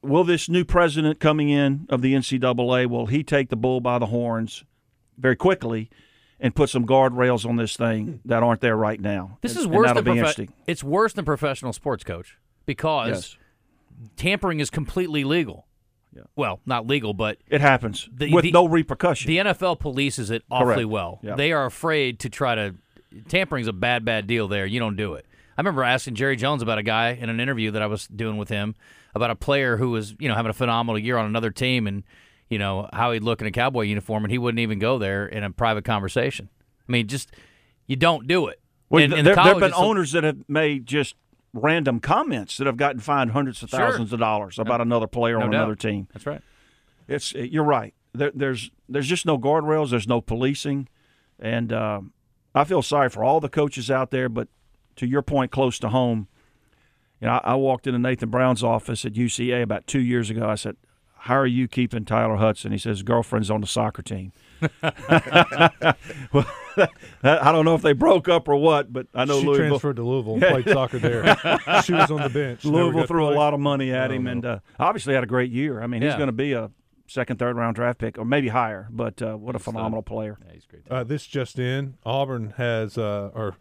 Will 0.01 0.25
this 0.25 0.49
new 0.49 0.65
president 0.65 1.21
coming 1.21 1.47
in 1.49 1.85
of 1.89 2.01
the 2.01 2.13
NCAA 2.13 2.87
will 2.89 3.05
he 3.05 3.23
take 3.23 3.47
the 3.49 3.55
bull 3.55 3.79
by 3.79 3.99
the 3.99 4.07
horns 4.07 4.65
very 5.17 5.35
quickly? 5.37 5.89
And 6.39 6.53
put 6.53 6.69
some 6.69 6.85
guardrails 6.85 7.45
on 7.47 7.55
this 7.55 7.77
thing 7.77 8.19
that 8.25 8.43
aren't 8.43 8.59
there 8.59 8.75
right 8.75 8.99
now. 8.99 9.37
This 9.39 9.53
And- 9.55 9.61
is 9.61 9.67
worse 9.67 9.93
than 9.93 10.03
profe- 10.03 10.49
it's 10.67 10.83
worse 10.83 11.13
than 11.13 11.23
professional 11.23 11.71
sports 11.71 12.03
coach 12.03 12.37
because 12.65 13.07
Yes. 13.09 13.37
tampering 14.17 14.59
is 14.59 14.69
completely 14.69 15.23
legal. 15.23 15.67
Yeah. 16.13 16.23
Well, 16.35 16.59
not 16.65 16.85
legal, 16.85 17.13
but 17.13 17.37
It 17.47 17.61
happens 17.61 18.09
The- 18.13 18.33
with 18.33 18.43
the- 18.43 18.51
no 18.51 18.67
repercussion. 18.67 19.29
the 19.29 19.37
NFL 19.39 19.77
polices 19.77 20.29
it 20.31 20.43
awfully 20.51 20.73
Correct. 20.75 20.89
well. 20.89 21.19
Yeah. 21.23 21.35
They 21.35 21.53
are 21.53 21.65
afraid 21.65 22.19
to 22.19 22.29
try 22.29 22.55
to 22.55 22.75
tampering's 23.27 23.67
a 23.67 23.73
bad, 23.73 24.05
bad 24.05 24.27
deal. 24.27 24.47
There, 24.47 24.65
you 24.65 24.79
don't 24.79 24.95
do 24.95 25.13
it. 25.13 25.25
I 25.57 25.61
remember 25.61 25.83
asking 25.83 26.15
Jerry 26.15 26.35
Jones 26.35 26.61
about 26.61 26.77
a 26.79 26.83
guy 26.83 27.09
in 27.11 27.29
an 27.29 27.39
interview 27.39 27.71
that 27.71 27.81
I 27.81 27.87
was 27.87 28.07
doing 28.07 28.37
with 28.37 28.49
him 28.49 28.75
about 29.13 29.29
a 29.29 29.35
player 29.35 29.77
who 29.77 29.91
was, 29.91 30.15
you 30.19 30.27
know, 30.27 30.35
having 30.35 30.49
a 30.49 30.53
phenomenal 30.53 30.97
year 30.97 31.17
on 31.17 31.25
another 31.25 31.51
team, 31.51 31.85
and 31.85 32.03
you 32.49 32.57
know 32.57 32.89
how 32.91 33.11
he'd 33.11 33.23
look 33.23 33.39
in 33.41 33.47
a 33.47 33.51
cowboy 33.51 33.83
uniform, 33.83 34.23
and 34.25 34.31
he 34.31 34.37
wouldn't 34.37 34.59
even 34.59 34.79
go 34.79 34.97
there 34.97 35.25
in 35.27 35.43
a 35.43 35.51
private 35.51 35.85
conversation. 35.85 36.49
I 36.87 36.91
mean, 36.91 37.07
just 37.07 37.31
you 37.85 37.95
don't 37.95 38.27
do 38.27 38.47
it. 38.47 38.59
Well, 38.89 39.07
there, 39.07 39.17
the 39.17 39.23
there 39.23 39.35
have 39.35 39.59
been 39.59 39.73
owners 39.73 40.11
that 40.13 40.23
have 40.23 40.37
made 40.47 40.85
just 40.87 41.15
random 41.53 41.99
comments 41.99 42.57
that 42.57 42.65
have 42.65 42.77
gotten 42.77 42.99
fined 42.99 43.31
hundreds 43.31 43.61
of 43.61 43.69
Sure. 43.69 43.79
thousands 43.79 44.11
of 44.11 44.19
dollars 44.19 44.57
about 44.57 44.81
another 44.81 45.05
player 45.07 45.37
No 45.37 45.45
on 45.45 45.51
doubt. 45.51 45.57
another 45.59 45.75
team. 45.75 46.07
That's 46.13 46.25
right. 46.25 46.41
It's 47.07 47.31
you're 47.33 47.63
right. 47.63 47.93
There, 48.13 48.31
there's 48.33 48.71
there's 48.89 49.07
just 49.07 49.25
no 49.27 49.37
guardrails. 49.37 49.91
There's 49.91 50.07
no 50.07 50.19
policing, 50.21 50.87
and 51.39 51.71
um, 51.71 52.13
I 52.55 52.63
feel 52.63 52.81
sorry 52.81 53.09
for 53.09 53.23
all 53.23 53.39
the 53.39 53.49
coaches 53.49 53.89
out 53.91 54.11
there. 54.11 54.29
But 54.29 54.47
to 54.97 55.07
your 55.07 55.21
point, 55.21 55.51
close 55.51 55.79
to 55.79 55.89
home, 55.89 56.27
you 57.21 57.27
know, 57.27 57.33
I, 57.43 57.51
I 57.51 57.55
walked 57.55 57.87
into 57.87 57.99
Nathan 57.99 58.29
Brown's 58.29 58.63
office 58.63 59.05
at 59.05 59.13
UCA 59.13 59.61
about 59.63 59.87
two 59.87 60.01
years 60.01 60.29
ago. 60.29 60.47
I 60.47 60.55
said, 60.55 60.75
"How 61.19 61.35
are 61.35 61.47
you 61.47 61.67
keeping 61.67 62.05
Tyler 62.05 62.35
Hudson?" 62.35 62.71
He 62.71 62.77
says, 62.77 63.01
"Girlfriend's 63.03 63.49
on 63.49 63.61
the 63.61 63.67
soccer 63.67 64.01
team." 64.01 64.31
well, 66.31 66.45
I 67.23 67.51
don't 67.51 67.65
know 67.65 67.75
if 67.75 67.81
they 67.81 67.93
broke 67.93 68.29
up 68.29 68.47
or 68.47 68.55
what, 68.55 68.91
but 68.93 69.07
I 69.13 69.25
know 69.25 69.39
she 69.39 69.45
Louisville. 69.45 69.67
transferred 69.67 69.95
to 69.97 70.03
Louisville 70.03 70.33
and 70.35 70.43
played 70.43 70.69
soccer 70.69 70.99
there. 70.99 71.23
she 71.83 71.93
was 71.93 72.09
on 72.11 72.21
the 72.21 72.29
bench. 72.33 72.63
Louisville 72.65 73.05
threw 73.05 73.27
a 73.27 73.35
lot 73.35 73.53
of 73.53 73.59
money 73.59 73.91
at 73.91 74.09
No, 74.09 74.15
him, 74.15 74.23
no. 74.23 74.31
and 74.31 74.45
uh, 74.45 74.59
obviously 74.79 75.13
had 75.13 75.23
a 75.23 75.27
great 75.27 75.51
year. 75.51 75.81
I 75.81 75.87
mean, 75.87 76.01
he's 76.01 76.15
going 76.15 76.27
to 76.27 76.31
be 76.33 76.53
a 76.53 76.71
second, 77.07 77.37
third 77.37 77.55
round 77.55 77.75
draft 77.75 77.99
pick, 77.99 78.17
or 78.17 78.25
maybe 78.25 78.49
higher. 78.49 78.87
But 78.89 79.21
uh, 79.21 79.35
what 79.35 79.55
a 79.55 79.59
phenomenal 79.59 80.03
player! 80.03 80.37
Yeah, 80.45 80.53
he's 80.53 80.65
great. 80.65 80.83
Uh, 80.89 81.03
this 81.03 81.25
just 81.25 81.59
in: 81.59 81.95
Auburn 82.05 82.53
has, 82.57 82.97
uh, 82.97 83.31
or 83.33 83.57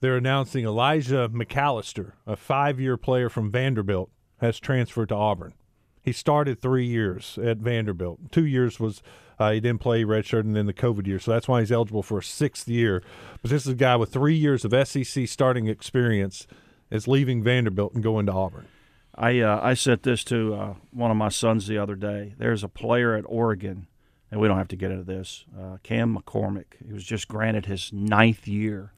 they're 0.00 0.16
announcing 0.16 0.64
Elijah 0.64 1.28
McAllister, 1.28 2.12
a 2.26 2.36
five-year 2.36 2.96
player 2.96 3.28
from 3.28 3.50
Vanderbilt, 3.50 4.10
has 4.40 4.58
transferred 4.58 5.08
to 5.10 5.14
Auburn. 5.14 5.54
He 6.02 6.12
started 6.12 6.60
three 6.60 6.86
years 6.86 7.38
at 7.42 7.58
Vanderbilt. 7.58 8.32
Two 8.32 8.44
years 8.44 8.80
was 8.80 9.02
uh, 9.38 9.52
he 9.52 9.60
didn't 9.60 9.80
play 9.80 10.04
redshirt, 10.04 10.40
and 10.40 10.56
then 10.56 10.66
the 10.66 10.72
COVID 10.74 11.06
year, 11.06 11.18
so 11.18 11.30
that's 11.30 11.48
why 11.48 11.60
he's 11.60 11.72
eligible 11.72 12.02
for 12.02 12.18
a 12.18 12.22
sixth 12.22 12.68
year. 12.68 13.02
But 13.40 13.50
this 13.50 13.66
is 13.66 13.72
a 13.72 13.76
guy 13.76 13.96
with 13.96 14.12
three 14.12 14.34
years 14.34 14.64
of 14.64 14.88
SEC 14.88 15.28
starting 15.28 15.68
experience 15.68 16.46
is 16.90 17.08
leaving 17.08 17.42
Vanderbilt 17.42 17.94
and 17.94 18.02
going 18.02 18.26
to 18.26 18.32
Auburn. 18.32 18.66
I 19.14 19.40
uh, 19.40 19.60
I 19.62 19.74
sent 19.74 20.02
this 20.02 20.24
to 20.24 20.54
uh, 20.54 20.74
one 20.90 21.10
of 21.10 21.16
my 21.16 21.28
sons 21.28 21.66
the 21.66 21.78
other 21.78 21.94
day. 21.94 22.34
There's 22.38 22.64
a 22.64 22.68
player 22.68 23.14
at 23.14 23.24
Oregon, 23.26 23.86
and 24.30 24.40
we 24.40 24.48
don't 24.48 24.56
have 24.56 24.68
to 24.68 24.76
get 24.76 24.90
into 24.90 25.04
this. 25.04 25.44
Uh, 25.58 25.76
Cam 25.82 26.16
McCormick. 26.16 26.64
He 26.86 26.92
was 26.92 27.04
just 27.04 27.28
granted 27.28 27.66
his 27.66 27.92
ninth 27.92 28.48
year 28.48 28.92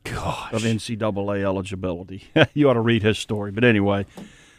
of 0.52 0.62
NCAA 0.62 1.42
eligibility. 1.42 2.28
you 2.54 2.70
ought 2.70 2.74
to 2.74 2.80
read 2.80 3.02
his 3.02 3.18
story. 3.18 3.50
But 3.50 3.64
anyway, 3.64 4.06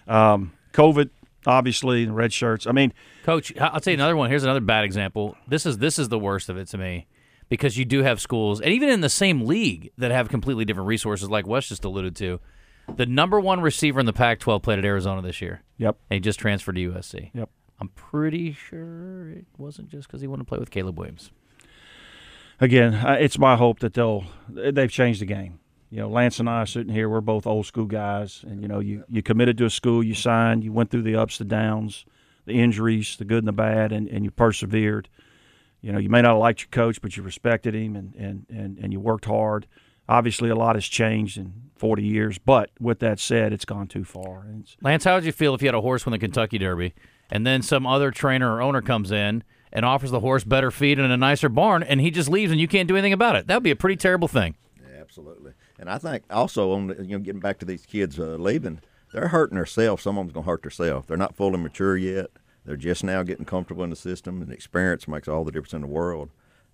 um, 0.08 0.52
COVID, 0.74 1.10
obviously, 1.48 2.06
the 2.06 2.12
red 2.12 2.34
shirts. 2.34 2.68
I 2.68 2.74
mean, 2.74 2.92
Coach, 3.24 3.58
I'll 3.58 3.80
tell 3.80 3.92
you 3.92 3.98
another 3.98 4.18
one. 4.18 4.30
Here's 4.30 4.44
another 4.44 4.60
bad 4.60 4.84
example. 4.84 5.38
This 5.48 5.66
is 5.66 5.78
this 5.78 5.98
is 5.98 6.10
the 6.10 6.20
worst 6.20 6.50
of 6.50 6.58
it 6.58 6.68
to 6.70 6.78
me 6.78 7.08
because 7.48 7.78
you 7.78 7.86
do 7.86 8.04
have 8.04 8.20
schools, 8.20 8.60
and 8.60 8.74
even 8.74 8.90
in 8.90 9.02
the 9.02 9.10
same 9.10 9.46
league, 9.46 9.92
that 9.98 10.12
have 10.12 10.28
completely 10.28 10.66
different 10.66 10.88
resources, 10.88 11.30
like 11.30 11.48
Wes 11.48 11.70
just 11.70 11.86
alluded 11.86 12.16
to. 12.18 12.42
The 12.94 13.06
number 13.06 13.40
one 13.40 13.62
receiver 13.62 14.00
in 14.00 14.06
the 14.06 14.14
Pac-12 14.14 14.62
played 14.62 14.80
at 14.80 14.86
Arizona 14.86 15.22
this 15.22 15.42
year, 15.42 15.62
yep, 15.78 15.98
and 16.10 16.16
he 16.16 16.22
just 16.22 16.40
transferred 16.40 16.76
to 16.76 16.92
USC. 16.92 17.32
yep. 17.34 17.50
I'm 17.80 17.90
pretty 17.90 18.54
sure 18.54 19.30
it 19.30 19.46
wasn't 19.58 19.90
just 19.90 20.08
because 20.08 20.22
he 20.22 20.28
wanted 20.28 20.44
to 20.44 20.48
play 20.48 20.60
with 20.60 20.72
Caleb 20.72 20.98
Williams. 20.98 21.32
again, 22.62 22.94
it's 23.20 23.38
my 23.38 23.56
hope 23.58 23.80
that 23.80 23.94
they'll 23.94 24.24
they've 24.48 24.92
changed 24.92 25.22
the 25.22 25.26
game. 25.26 25.60
You 25.90 26.02
know, 26.02 26.10
Lance 26.10 26.40
and 26.40 26.50
I 26.50 26.62
are 26.62 26.66
sitting 26.66 26.94
here. 26.94 27.10
We're 27.10 27.22
both 27.22 27.46
old 27.46 27.66
school 27.66 27.86
guys, 27.86 28.44
and 28.48 28.62
you 28.62 28.68
know, 28.68 28.80
you 28.80 29.04
you 29.10 29.22
committed 29.22 29.58
to 29.58 29.66
a 29.66 29.70
school, 29.70 30.04
you 30.04 30.14
signed, 30.14 30.64
you 30.64 30.72
went 30.72 30.90
through 30.90 31.04
the 31.04 31.16
ups, 31.16 31.38
the 31.38 31.46
downs, 31.46 32.06
the 32.46 32.62
injuries, 32.62 33.18
the 33.18 33.26
good 33.26 33.40
and 33.40 33.48
the 33.48 33.54
bad, 33.54 33.92
and, 33.92 34.08
and 34.08 34.24
you 34.24 34.32
persevered. 34.32 35.10
You 35.82 35.92
know, 35.92 36.00
you 36.00 36.10
may 36.10 36.22
not 36.22 36.30
have 36.30 36.40
liked 36.40 36.62
your 36.62 36.70
coach, 36.70 37.02
but 37.02 37.16
you 37.16 37.24
respected 37.24 37.76
him, 37.76 37.96
and 37.96 38.16
and 38.16 38.46
and, 38.50 38.78
and 38.78 38.94
you 38.94 39.00
worked 39.00 39.26
hard. 39.26 39.68
Obviously, 40.08 40.50
a 40.50 40.56
lot 40.56 40.76
has 40.76 40.86
changed 40.86 41.38
in 41.38 41.54
40 41.76 42.04
years, 42.04 42.38
but 42.38 42.70
with 42.80 43.00
that 43.00 43.20
said, 43.20 43.52
it's 43.52 43.66
gone 43.66 43.88
too 43.88 44.04
far. 44.04 44.46
It's, 44.60 44.78
Lance, 44.82 45.04
how 45.04 45.16
would 45.16 45.26
you 45.26 45.32
feel 45.32 45.56
if 45.56 45.62
you 45.62 45.68
had 45.68 45.76
a 45.76 45.82
horse 45.82 46.06
win 46.06 46.12
the 46.12 46.20
Kentucky 46.20 46.58
Derby, 46.58 46.94
and 47.30 47.46
then 47.46 47.62
some 47.62 47.88
other 47.88 48.12
trainer 48.12 48.56
or 48.56 48.62
owner 48.62 48.82
comes 48.82 49.12
in 49.12 49.44
and 49.74 49.84
offers 49.84 50.12
the 50.12 50.20
horse 50.20 50.44
better 50.44 50.72
feed 50.72 51.00
and 51.00 51.12
a 51.12 51.18
nicer 51.18 51.50
barn, 51.50 51.84
and 51.84 52.00
he 52.02 52.12
just 52.12 52.30
leaves 52.30 52.52
and 52.52 52.62
you 52.62 52.68
can't 52.68 52.88
do 52.88 52.96
anything 52.96 53.14
about 53.14 53.36
it? 53.36 53.48
That 53.48 53.56
would 53.56 53.64
be 53.64 53.72
a 53.72 53.76
pretty 53.76 53.98
terrible 53.98 54.28
thing. 54.28 54.56
Yeah, 54.80 55.02
absolutely. 55.02 55.54
And 55.80 55.90
I 55.90 55.98
think 55.98 56.24
also 56.30 56.72
on 56.72 56.88
the, 56.88 57.04
you 57.04 57.18
know 57.18 57.20
getting 57.20 57.42
back 57.42 57.60
to 57.60 57.66
these 57.66 57.86
kids 57.86 58.20
uh, 58.20 58.38
leaving, 58.40 58.80
they're 59.12 59.30
hurting 59.30 59.58
themselves. 59.58 60.04
Some 60.04 60.18
of 60.18 60.26
them's 60.26 60.34
gonna 60.34 60.46
hurt 60.46 60.62
themselves. 60.62 61.08
They're 61.08 61.18
not 61.18 61.36
fully 61.36 61.58
mature 61.58 61.98
yet. 61.98 62.28
They're 62.66 62.78
just 62.78 63.04
now 63.04 63.22
getting 63.24 63.46
comfortable 63.46 63.84
in 63.84 63.90
the 63.90 63.96
system, 63.96 64.42
and 64.42 64.52
experience 64.52 65.08
makes 65.08 65.28
all 65.28 65.44
the 65.44 65.52
difference 65.52 65.74
in 65.74 65.82
the 65.82 65.88
world. 65.88 66.30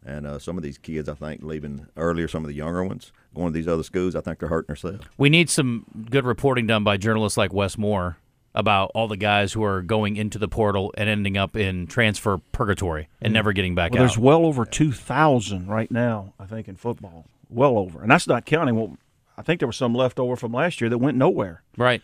And 0.05 0.25
uh, 0.25 0.39
some 0.39 0.57
of 0.57 0.63
these 0.63 0.77
kids, 0.77 1.07
I 1.07 1.13
think, 1.13 1.43
leaving 1.43 1.87
earlier, 1.95 2.27
some 2.27 2.43
of 2.43 2.47
the 2.47 2.55
younger 2.55 2.83
ones 2.83 3.11
going 3.35 3.47
to 3.47 3.53
these 3.53 3.67
other 3.67 3.83
schools, 3.83 4.15
I 4.15 4.21
think 4.21 4.39
they're 4.39 4.49
hurting 4.49 4.67
themselves. 4.67 5.05
We 5.17 5.29
need 5.29 5.49
some 5.49 5.85
good 6.09 6.25
reporting 6.25 6.67
done 6.67 6.83
by 6.83 6.97
journalists 6.97 7.37
like 7.37 7.53
Wes 7.53 7.77
Moore 7.77 8.17
about 8.53 8.91
all 8.93 9.07
the 9.07 9.17
guys 9.17 9.53
who 9.53 9.63
are 9.63 9.81
going 9.81 10.17
into 10.17 10.37
the 10.37 10.47
portal 10.47 10.93
and 10.97 11.07
ending 11.07 11.37
up 11.37 11.55
in 11.55 11.87
transfer 11.87 12.39
purgatory 12.51 13.07
and 13.21 13.33
never 13.33 13.53
getting 13.53 13.75
back 13.75 13.91
well, 13.91 14.01
out. 14.01 14.07
there's 14.07 14.17
well 14.17 14.45
over 14.45 14.65
2,000 14.65 15.67
right 15.67 15.89
now, 15.89 16.33
I 16.39 16.45
think, 16.45 16.67
in 16.67 16.75
football. 16.75 17.25
Well 17.49 17.77
over, 17.77 18.01
and 18.01 18.09
that's 18.09 18.27
not 18.27 18.45
counting. 18.45 18.75
Well, 18.75 18.97
I 19.37 19.41
think 19.41 19.59
there 19.59 19.67
was 19.67 19.77
some 19.77 19.93
left 19.93 20.19
over 20.19 20.35
from 20.35 20.51
last 20.51 20.81
year 20.81 20.89
that 20.89 20.97
went 20.97 21.17
nowhere. 21.17 21.63
right. 21.77 22.01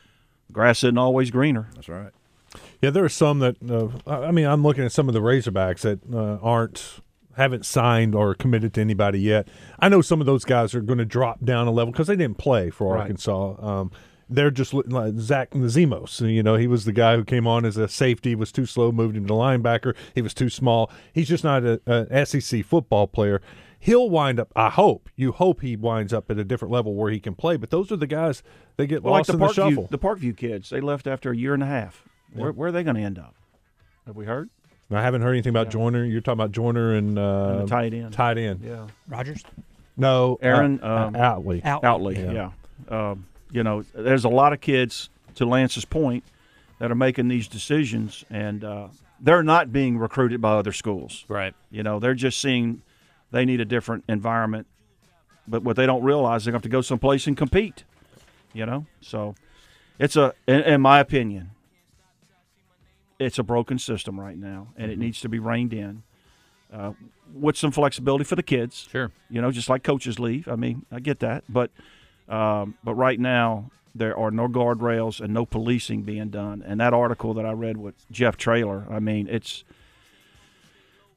Grass 0.50 0.82
isn't 0.82 0.98
always 0.98 1.30
greener. 1.30 1.68
That's 1.76 1.90
right. 1.90 2.12
Yeah, 2.82 2.92
there 2.92 3.04
are 3.04 3.10
some 3.10 3.40
that. 3.40 3.58
Uh, 3.70 3.90
I 4.08 4.28
I 4.28 4.32
mean, 4.32 4.46
I'm 4.46 4.64
looking 4.64 4.86
at 4.86 4.94
some 4.94 5.10
of 5.10 5.14
the 5.14 5.20
Razorbacks 5.20 5.82
that 5.82 6.00
uh, 6.14 6.38
aren't 6.42 7.02
haven't 7.38 7.66
signed 7.66 8.14
or 8.16 8.34
committed 8.36 8.74
to 8.74 8.82
anybody 8.82 9.20
yet. 9.20 9.48
I 9.80 9.88
know 9.90 10.02
some 10.02 10.20
of 10.20 10.26
those 10.26 10.44
guys 10.44 10.76
are 10.76 10.82
going 10.82 11.00
to 11.00 11.06
drop 11.06 11.44
down 11.46 11.68
a 11.68 11.72
level 11.72 11.92
because 11.92 12.08
they 12.08 12.16
didn't 12.16 12.38
play 12.38 12.70
for 12.70 12.96
Right. 12.96 13.02
Arkansas. 13.02 13.56
Um, 13.66 13.92
they're 14.30 14.52
just 14.52 14.74
li- 14.74 14.84
like 14.88 15.14
Zach 15.20 15.52
Nazimos. 15.52 16.20
You 16.30 16.44
know, 16.44 16.56
he 16.56 16.68
was 16.68 16.84
the 16.84 16.92
guy 16.92 17.16
who 17.16 17.24
came 17.24 17.48
on 17.48 17.64
as 17.64 17.78
a 17.78 17.88
safety, 17.88 18.36
was 18.36 18.52
too 18.52 18.66
slow, 18.66 18.92
moved 18.92 19.16
him 19.16 19.26
to 19.28 19.34
linebacker. 19.34 19.96
He 20.16 20.22
was 20.22 20.34
too 20.34 20.50
small. 20.50 20.92
He's 21.14 21.30
just 21.30 21.44
not 21.46 21.64
a, 21.64 21.80
an 21.86 22.26
SEC 22.26 22.66
football 22.66 23.08
player. 23.08 23.42
He'll 23.80 24.10
wind 24.10 24.40
up. 24.40 24.52
I 24.56 24.70
hope 24.72 25.10
you 25.16 25.32
hope 25.32 25.62
he 25.62 25.76
winds 25.78 26.12
up 26.12 26.30
at 26.32 26.40
a 26.40 26.44
different 26.44 26.72
level 26.74 26.96
where 26.96 27.12
he 27.12 27.20
can 27.20 27.36
play. 27.36 27.56
But 27.58 27.70
those 27.70 27.92
are 27.92 27.96
the 27.96 28.08
guys 28.08 28.42
they 28.76 28.88
get 28.88 29.04
Well, 29.04 29.14
like 29.14 29.20
lost 29.20 29.28
the 29.28 29.34
in 29.34 29.40
the 29.40 29.46
Parkview, 29.46 29.70
shuffle. 29.70 29.88
the 29.92 30.00
Parkview 30.00 30.36
kids, 30.36 30.72
they 30.72 30.82
left 30.82 31.06
after 31.08 31.32
a 31.32 31.38
year 31.38 31.54
and 31.54 31.62
a 31.64 31.68
half. 31.68 32.04
Where, 32.34 32.52
where 32.52 32.70
are 32.70 32.72
they 32.74 32.84
going 32.84 32.96
to 32.98 33.02
end 33.04 33.20
up? 33.20 33.36
Have 34.08 34.16
we 34.16 34.26
heard? 34.26 34.50
I 34.90 35.02
haven't 35.02 35.22
heard 35.22 35.34
anything 35.34 35.50
about 35.50 35.70
Joyner. 35.70 36.06
You're 36.06 36.22
talking 36.22 36.40
about 36.40 36.52
Joyner 36.52 36.96
and, 36.96 37.20
uh, 37.20 37.58
And 37.60 37.68
tight 37.68 37.94
end. 37.94 38.14
Tight 38.14 38.38
end. 38.38 38.62
Yeah. 38.64 38.88
Rogers. 39.08 39.44
No, 39.98 40.38
Aaron, 40.42 40.80
uh, 40.82 41.08
um, 41.08 41.16
Outley. 41.16 41.62
Outley, 41.62 42.16
Yeah. 42.18 42.52
yeah. 42.90 43.12
Um, 43.12 43.26
you 43.52 43.64
know, 43.64 43.84
there's 43.94 44.24
a 44.24 44.30
lot 44.30 44.54
of 44.54 44.62
kids, 44.62 45.10
to 45.36 45.46
Lance's 45.46 45.84
point, 45.86 46.24
that 46.80 46.92
are 46.92 46.96
making 46.96 47.28
these 47.28 47.48
decisions, 47.48 48.24
and 48.30 48.64
uh, 48.64 48.88
they're 49.20 49.44
not 49.44 49.74
being 49.74 49.98
recruited 49.98 50.40
by 50.42 50.52
other 50.54 50.72
schools. 50.72 51.26
Right. 51.28 51.54
You 51.72 51.84
know, 51.84 52.00
they're 52.00 52.14
just 52.14 52.40
seeing 52.40 52.82
they 53.32 53.44
need 53.44 53.60
a 53.60 53.66
different 53.66 54.04
environment. 54.08 54.68
But 55.48 55.64
what 55.64 55.76
they 55.76 55.86
don't 55.86 56.04
realize, 56.04 56.46
they're 56.46 56.52
going 56.52 56.62
to 56.62 56.66
have 56.66 56.70
to 56.72 56.76
go 56.78 56.82
someplace 56.82 57.26
and 57.28 57.36
compete. 57.36 57.84
You 58.54 58.66
know, 58.66 58.86
so 59.02 59.36
it's 60.00 60.16
a, 60.16 60.34
in, 60.48 60.62
in 60.62 60.82
my 60.82 61.00
opinion, 61.00 61.52
it's 63.20 63.40
a 63.40 63.44
broken 63.44 63.80
system 63.80 64.20
right 64.20 64.38
now, 64.38 64.68
and 64.78 64.92
it 64.92 65.00
needs 65.00 65.22
to 65.22 65.30
be 65.30 65.40
reined 65.40 65.74
in 65.74 66.04
uh, 66.74 66.94
with 67.34 67.58
some 67.58 67.72
flexibility 67.72 68.24
for 68.24 68.36
the 68.36 68.44
kids. 68.44 68.88
Sure. 68.92 69.12
You 69.30 69.42
know, 69.42 69.52
just 69.52 69.70
like 69.70 69.84
coaches 69.84 70.20
leave. 70.20 70.48
I 70.48 70.56
mean, 70.56 70.86
I 70.92 71.00
get 71.00 71.20
that, 71.20 71.44
but 71.50 71.72
um, 72.30 72.76
but 72.84 72.96
right 72.96 73.20
now 73.20 73.72
there 73.96 74.18
are 74.18 74.32
no 74.32 74.48
guardrails 74.48 75.20
and 75.20 75.34
no 75.34 75.46
policing 75.46 76.04
being 76.04 76.30
done. 76.30 76.64
And 76.66 76.80
that 76.80 76.94
article 76.94 77.34
that 77.34 77.46
I 77.46 77.52
read 77.52 77.78
with 77.78 77.96
Jeff 78.12 78.38
Traylor, 78.38 78.86
I 78.90 79.00
mean, 79.00 79.28
it's 79.30 79.64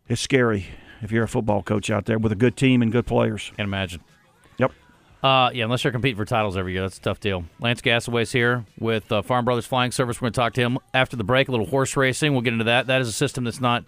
it's 0.09 0.21
scary 0.21 0.67
if 1.03 1.13
you're 1.13 1.25
a 1.25 1.29
football 1.29 1.63
coach 1.63 1.91
out 1.91 2.07
there 2.07 2.19
with 2.19 2.33
a 2.33 2.37
good 2.37 2.57
team 2.57 2.83
and 2.83 2.91
good 2.91 3.07
players. 3.07 3.53
Can't 3.57 3.67
imagine. 3.67 4.03
Uh, 5.22 5.50
yeah, 5.52 5.64
unless 5.64 5.85
you're 5.85 5.92
competing 5.92 6.16
for 6.16 6.24
titles 6.24 6.56
every 6.56 6.72
year, 6.72 6.83
that's 6.83 6.96
a 6.96 7.00
tough 7.02 7.20
deal. 7.20 7.44
Lance 7.61 7.83
Gasaway's 7.83 8.33
here 8.33 8.64
with 8.78 9.11
uh, 9.12 9.20
Farm 9.20 9.44
Brothers 9.44 9.66
Flying 9.66 9.92
Service. 9.92 10.18
We're 10.18 10.26
going 10.26 10.33
to 10.33 10.40
talk 10.40 10.54
to 10.54 10.62
him 10.62 10.78
after 10.94 11.16
the 11.16 11.24
break. 11.24 11.48
A 11.48 11.50
little 11.50 11.66
horse 11.66 11.96
racing. 11.96 12.33
We'll 12.33 12.40
get 12.40 12.54
into 12.54 12.64
that. 12.64 12.87
That 12.87 13.02
is 13.02 13.09
a 13.09 13.12
system 13.12 13.44
that's 13.44 13.61
not 13.61 13.85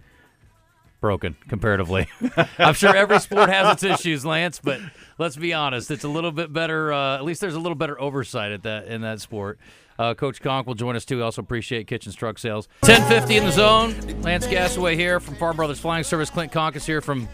broken 1.01 1.37
comparatively. 1.49 2.07
I'm 2.59 2.75
sure 2.75 2.95
every 2.95 3.19
sport 3.19 3.49
has 3.49 3.73
its 3.73 3.83
issues, 3.83 4.25
Lance, 4.25 4.61
but 4.63 4.81
let's 5.19 5.37
be 5.37 5.53
honest, 5.53 5.91
it's 5.91 6.05
a 6.05 6.09
little 6.09 6.33
bit 6.33 6.53
better. 6.53 6.93
Uh, 6.93 7.17
at 7.17 7.25
least 7.25 7.41
there's 7.41 7.55
a 7.55 7.61
little 7.61 7.77
better 7.77 8.01
oversight 8.01 8.53
at 8.53 8.63
that 8.63 8.87
in 8.87 9.01
that 9.01 9.21
sport. 9.21 9.59
Uh, 9.99 10.15
Coach 10.15 10.41
Conque 10.41 10.67
will 10.67 10.75
join 10.75 10.97
us 10.97 11.05
too. 11.05 11.17
We 11.17 11.23
also 11.23 11.43
appreciate 11.43 11.87
Kitchen's 11.87 12.15
Truck 12.15 12.39
Sales. 12.39 12.69
10:50 12.83 13.37
in 13.37 13.45
the 13.45 13.53
zone. 13.53 13.95
Lance 14.23 14.47
Gasaway 14.47 14.95
here 14.95 15.21
from 15.21 15.35
Farm 15.37 15.57
Brothers 15.57 15.81
Flying 15.81 16.05
Service. 16.05 16.31
Clint 16.31 16.53
Conque 16.53 16.77
is 16.77 16.87
here 16.87 17.01
from 17.01 17.29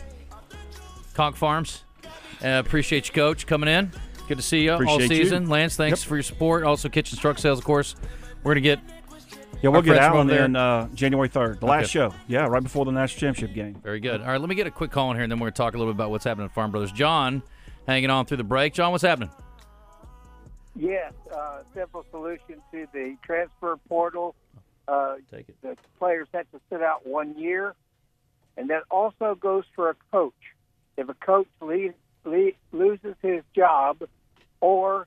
Conque 1.15 1.37
Farms. 1.37 1.85
Uh, 2.45 2.63
appreciate 2.65 3.09
you, 3.09 3.15
Coach, 3.15 3.47
coming 3.47 3.69
in. 3.69 3.91
Good 4.29 4.37
to 4.39 4.43
see 4.43 4.63
you 4.65 4.73
all 4.73 4.77
Appreciate 4.77 5.11
you. 5.11 5.25
season. 5.25 5.49
Lance, 5.49 5.77
thanks 5.77 6.03
for 6.03 6.17
your 6.17 6.23
support. 6.23 6.63
Also, 6.65 6.89
Kitchen 6.89 7.19
Truck 7.19 7.39
Sales, 7.39 7.59
of 7.59 7.65
course. 7.65 7.97
We're 8.45 8.53
gonna 8.53 8.61
get 8.61 8.79
Yeah, 9.63 9.71
we'll 9.71 9.83
get 9.83 9.97
friends 9.97 10.07
from 10.07 10.15
Alan 10.17 10.27
over 10.29 10.37
there. 10.37 10.45
in 10.45 10.55
uh, 10.57 10.89
January 10.95 11.29
3rd, 11.29 11.61
the 11.61 11.67
last 11.67 11.91
show. 11.91 12.15
Yeah, 12.29 12.47
right 12.47 12.63
before 12.63 12.85
the 12.85 12.93
national 12.93 13.21
championship 13.21 13.55
game. 13.55 13.75
Very 13.83 14.01
good. 14.01 14.21
All 14.21 14.29
right, 14.29 14.41
let 14.41 14.49
me 14.49 14.55
get 14.55 14.67
a 14.67 14.71
quick 14.71 14.91
call 14.91 15.11
in 15.11 15.17
here, 15.17 15.25
and 15.25 15.33
then 15.33 15.39
we're 15.39 15.47
going 15.47 15.55
to 15.55 15.57
talk 15.57 15.75
a 15.75 15.79
little 15.79 15.93
bit 15.93 15.97
about 15.97 16.11
what's 16.11 16.25
happening 16.25 16.45
at 16.47 16.55
Farm 16.55 16.71
Brothers. 16.71 16.93
John, 16.93 17.43
hanging 17.87 18.11
on 18.11 18.27
through 18.27 18.37
the 18.37 18.45
break. 18.45 18.75
John, 18.75 18.93
what's 18.93 19.03
happening? 19.03 19.31
Yes, 20.77 21.13
uh, 21.35 21.63
simple 21.75 22.05
solution 22.11 22.63
to 22.73 22.87
the 22.93 23.17
transfer 23.25 23.77
portal. 23.89 24.35
Uh, 24.87 25.17
Take 25.31 25.49
it. 25.49 25.57
the 25.63 25.77
players 25.99 26.29
have 26.33 26.49
to 26.53 26.61
sit 26.71 26.83
out 26.83 27.07
one 27.07 27.37
year, 27.37 27.75
and 28.57 28.71
that 28.71 28.83
also 28.91 29.35
goes 29.35 29.65
for 29.75 29.91
a 29.91 29.95
coach. 30.13 30.33
If 30.97 31.09
a 31.09 31.15
coach 31.15 31.49
leave, 31.61 31.95
leave, 32.31 32.55
loses 32.73 33.15
his 33.23 33.43
job 33.55 34.03
or 34.61 35.07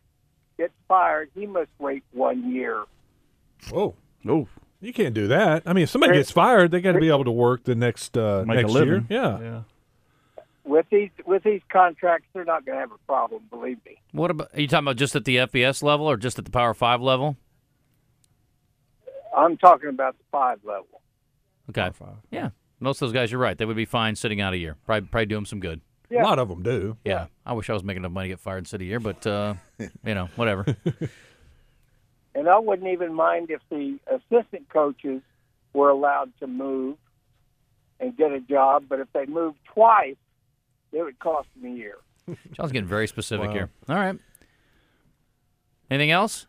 gets 0.58 0.74
fired, 0.88 1.30
he 1.36 1.46
must 1.46 1.70
wait 1.80 2.04
one 2.12 2.52
year. 2.52 2.84
Whoa. 3.70 3.96
no. 4.24 4.48
You 4.84 4.94
can't 4.94 5.14
do 5.14 5.28
that. 5.28 5.62
I 5.68 5.74
mean, 5.74 5.84
if 5.84 5.92
somebody 5.92 6.14
gets 6.14 6.32
fired, 6.32 6.72
they 6.72 6.82
got 6.82 6.94
to 6.94 7.00
be 7.00 7.10
able 7.10 7.26
to 7.26 7.32
work 7.32 7.66
the 7.66 7.76
next 7.76 8.18
uh, 8.18 8.44
make 8.48 8.58
next 8.58 8.72
a 8.72 8.74
living. 8.74 9.06
year. 9.10 9.22
Yeah. 9.22 9.40
yeah. 9.40 9.62
With 10.64 10.88
these 10.90 11.12
with 11.24 11.44
these 11.44 11.62
contracts, 11.72 12.28
they're 12.34 12.46
not 12.46 12.66
going 12.66 12.78
to 12.78 12.80
have 12.80 12.92
a 12.92 12.98
problem. 13.06 13.44
Believe 13.52 13.78
me. 13.86 14.00
What 14.12 14.32
about? 14.32 14.50
Are 14.56 14.60
you 14.62 14.68
talking 14.68 14.86
about 14.86 14.96
just 14.96 15.16
at 15.16 15.26
the 15.26 15.38
FBS 15.38 15.84
level 15.84 16.10
or 16.10 16.18
just 16.18 16.40
at 16.40 16.46
the 16.46 16.52
Power 16.52 16.74
Five 16.74 17.00
level? 17.00 17.38
I'm 19.38 19.56
talking 19.58 19.90
about 19.90 20.18
the 20.18 20.24
five 20.32 20.60
level. 20.64 21.02
Okay. 21.70 21.92
Yeah. 22.32 22.50
Most 22.80 23.02
of 23.02 23.08
those 23.08 23.14
guys, 23.14 23.32
you're 23.32 23.40
right. 23.40 23.58
They 23.58 23.66
would 23.66 23.78
be 23.78 23.86
fine 23.86 24.16
sitting 24.16 24.42
out 24.42 24.54
a 24.54 24.58
year. 24.58 24.76
Probably, 24.86 25.08
probably 25.08 25.26
do 25.28 25.36
them 25.36 25.46
some 25.46 25.60
good. 25.60 25.82
A 26.12 26.24
lot 26.24 26.40
of 26.40 26.50
them 26.50 26.62
do. 26.64 26.98
Yeah. 27.06 27.28
I 27.46 27.54
wish 27.54 27.70
I 27.70 27.74
was 27.74 27.84
making 27.84 28.02
enough 28.04 28.12
money 28.12 28.28
to 28.30 28.34
get 28.34 28.40
fired 28.40 28.58
and 28.60 28.68
sit 28.68 28.82
a 28.82 28.84
year, 28.84 29.00
but 29.00 29.26
uh, 29.26 29.54
you 29.80 30.14
know, 30.16 30.30
whatever. 30.36 30.66
And 32.34 32.48
I 32.48 32.58
wouldn't 32.60 32.88
even 32.88 33.14
mind 33.14 33.52
if 33.52 33.60
the 33.70 34.00
assistant 34.08 34.70
coaches 34.70 35.22
were 35.74 35.90
allowed 35.90 36.32
to 36.40 36.48
move 36.48 36.96
and 38.00 38.16
get 38.16 38.32
a 38.32 38.40
job, 38.40 38.86
but 38.88 39.02
if 39.02 39.08
they 39.14 39.26
moved 39.26 39.58
twice, 39.66 40.16
it 40.94 41.04
would 41.04 41.20
cost 41.20 41.50
them 41.62 41.74
a 41.74 41.76
year. 41.76 41.96
John's 42.54 42.72
getting 42.72 42.88
very 42.88 43.10
specific 43.10 43.48
Wow. 43.48 43.54
here. 43.54 43.70
All 43.90 43.96
right. 43.98 44.18
Anything 45.90 46.12
else, 46.12 46.48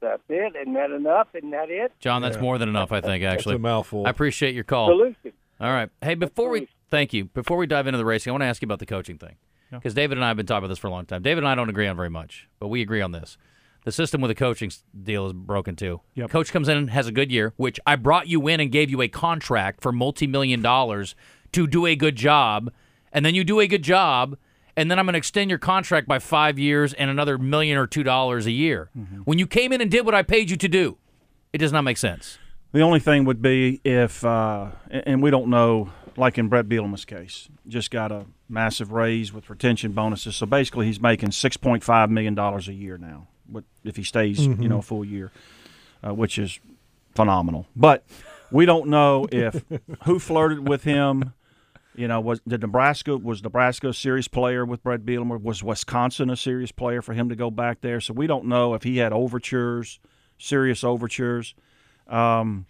That's 0.00 0.22
it. 0.28 0.54
Isn't 0.60 0.74
that 0.74 0.90
enough? 0.90 1.28
Isn't 1.34 1.50
that 1.52 1.70
it? 1.70 1.92
John? 1.98 2.20
That's 2.20 2.36
Yeah. 2.36 2.42
more 2.42 2.58
than 2.58 2.68
enough, 2.68 2.92
I 2.92 3.00
think. 3.00 3.24
It's 3.24 3.32
Actually, 3.32 3.54
a 3.54 3.60
mouthful. 3.60 4.06
I 4.06 4.10
appreciate 4.10 4.54
your 4.54 4.64
call. 4.64 4.88
Solution. 4.88 5.32
All 5.58 5.72
right. 5.72 5.88
Hey, 6.02 6.14
before 6.14 6.50
we 6.50 6.58
Absolutely. 6.58 6.76
Thank 6.94 7.12
you, 7.12 7.24
before 7.24 7.56
we 7.56 7.66
dive 7.66 7.88
into 7.88 7.98
the 7.98 8.04
racing, 8.04 8.30
I 8.30 8.32
want 8.32 8.42
to 8.42 8.46
ask 8.46 8.62
you 8.62 8.66
about 8.66 8.78
the 8.78 8.86
coaching 8.86 9.18
thing 9.18 9.34
because 9.70 9.94
David 9.94 10.16
and 10.16 10.24
I 10.24 10.28
have 10.28 10.36
been 10.36 10.46
talking 10.46 10.58
about 10.58 10.68
this 10.68 10.78
for 10.78 10.86
a 10.86 10.90
long 10.90 11.06
time. 11.06 11.22
David 11.22 11.38
and 11.42 11.48
I 11.48 11.56
don't 11.56 11.68
agree 11.68 11.88
on 11.88 11.96
very 11.96 12.08
much, 12.08 12.48
but 12.60 12.68
we 12.68 12.80
agree 12.82 13.00
on 13.00 13.10
this. 13.10 13.36
The 13.84 13.90
system 13.90 14.20
with 14.20 14.28
the 14.28 14.36
coaching 14.36 14.70
deal 15.02 15.26
is 15.26 15.32
broken 15.32 15.74
too. 15.74 16.00
Yep. 16.14 16.30
Coach 16.30 16.52
comes 16.52 16.68
in 16.68 16.76
and 16.76 16.90
has 16.90 17.08
a 17.08 17.12
good 17.12 17.32
year, 17.32 17.52
which 17.56 17.80
I 17.84 17.96
brought 17.96 18.28
you 18.28 18.46
in 18.46 18.60
and 18.60 18.70
gave 18.70 18.90
you 18.90 19.02
a 19.02 19.08
contract 19.08 19.82
for 19.82 19.90
multi-million 19.90 20.62
dollars 20.62 21.16
to 21.50 21.66
do 21.66 21.84
a 21.84 21.96
good 21.96 22.14
job, 22.14 22.72
and 23.12 23.26
then 23.26 23.34
you 23.34 23.42
do 23.42 23.58
a 23.58 23.66
good 23.66 23.82
job, 23.82 24.38
and 24.76 24.88
then 24.88 25.00
I'm 25.00 25.04
going 25.06 25.14
to 25.14 25.18
extend 25.18 25.50
your 25.50 25.58
contract 25.58 26.06
by 26.06 26.20
five 26.20 26.60
years 26.60 26.94
and 26.94 27.10
another 27.10 27.38
million 27.38 27.76
or 27.76 27.88
two 27.88 28.04
dollars 28.04 28.46
a 28.46 28.52
year. 28.52 28.90
When 29.24 29.40
you 29.40 29.48
came 29.48 29.72
in 29.72 29.80
and 29.80 29.90
did 29.90 30.06
what 30.06 30.14
I 30.14 30.22
paid 30.22 30.48
you 30.48 30.56
to 30.56 30.68
do, 30.68 30.98
it 31.52 31.58
does 31.58 31.72
not 31.72 31.82
make 31.82 31.98
sense. 31.98 32.38
The 32.70 32.82
only 32.82 33.00
thing 33.00 33.24
would 33.24 33.42
be 33.42 33.80
if, 33.84 34.24
uh, 34.24 34.70
and 34.88 35.22
we 35.22 35.30
don't 35.30 35.48
know, 35.48 35.90
like 36.16 36.38
in 36.38 36.48
Bret 36.48 36.68
Bielema's 36.68 37.04
case, 37.04 37.48
just 37.66 37.90
got 37.90 38.12
a 38.12 38.26
massive 38.48 38.92
raise 38.92 39.32
with 39.32 39.50
retention 39.50 39.92
bonuses. 39.92 40.36
So 40.36 40.46
basically, 40.46 40.86
he's 40.86 41.00
making 41.00 41.32
six 41.32 41.56
point 41.56 41.82
five 41.82 42.10
million 42.10 42.34
dollars 42.34 42.68
a 42.68 42.72
year 42.72 42.98
now, 42.98 43.28
if 43.84 43.96
he 43.96 44.02
stays, 44.02 44.46
you 44.46 44.68
know, 44.68 44.78
a 44.78 44.82
full 44.82 45.04
year, 45.04 45.32
uh, 46.06 46.14
which 46.14 46.38
is 46.38 46.58
phenomenal. 47.14 47.66
But 47.74 48.04
we 48.50 48.66
don't 48.66 48.88
know 48.88 49.26
if 49.30 49.64
who 50.04 50.18
flirted 50.18 50.68
with 50.68 50.84
him. 50.84 51.32
You 51.96 52.08
know, 52.08 52.20
was 52.20 52.40
did 52.46 52.60
Nebraska 52.60 53.16
was 53.16 53.42
Nebraska 53.42 53.88
a 53.88 53.94
serious 53.94 54.26
player 54.26 54.64
with 54.64 54.82
Bret 54.82 55.04
Bielema? 55.04 55.40
Was 55.40 55.62
Wisconsin 55.62 56.28
a 56.28 56.36
serious 56.36 56.72
player 56.72 57.02
for 57.02 57.12
him 57.12 57.28
to 57.28 57.36
go 57.36 57.50
back 57.50 57.82
there? 57.82 58.00
So 58.00 58.12
we 58.14 58.26
don't 58.26 58.46
know 58.46 58.74
if 58.74 58.82
he 58.82 58.96
had 58.98 59.12
overtures, 59.12 60.00
serious 60.36 60.82
overtures. 60.82 61.54
Um, 62.08 62.66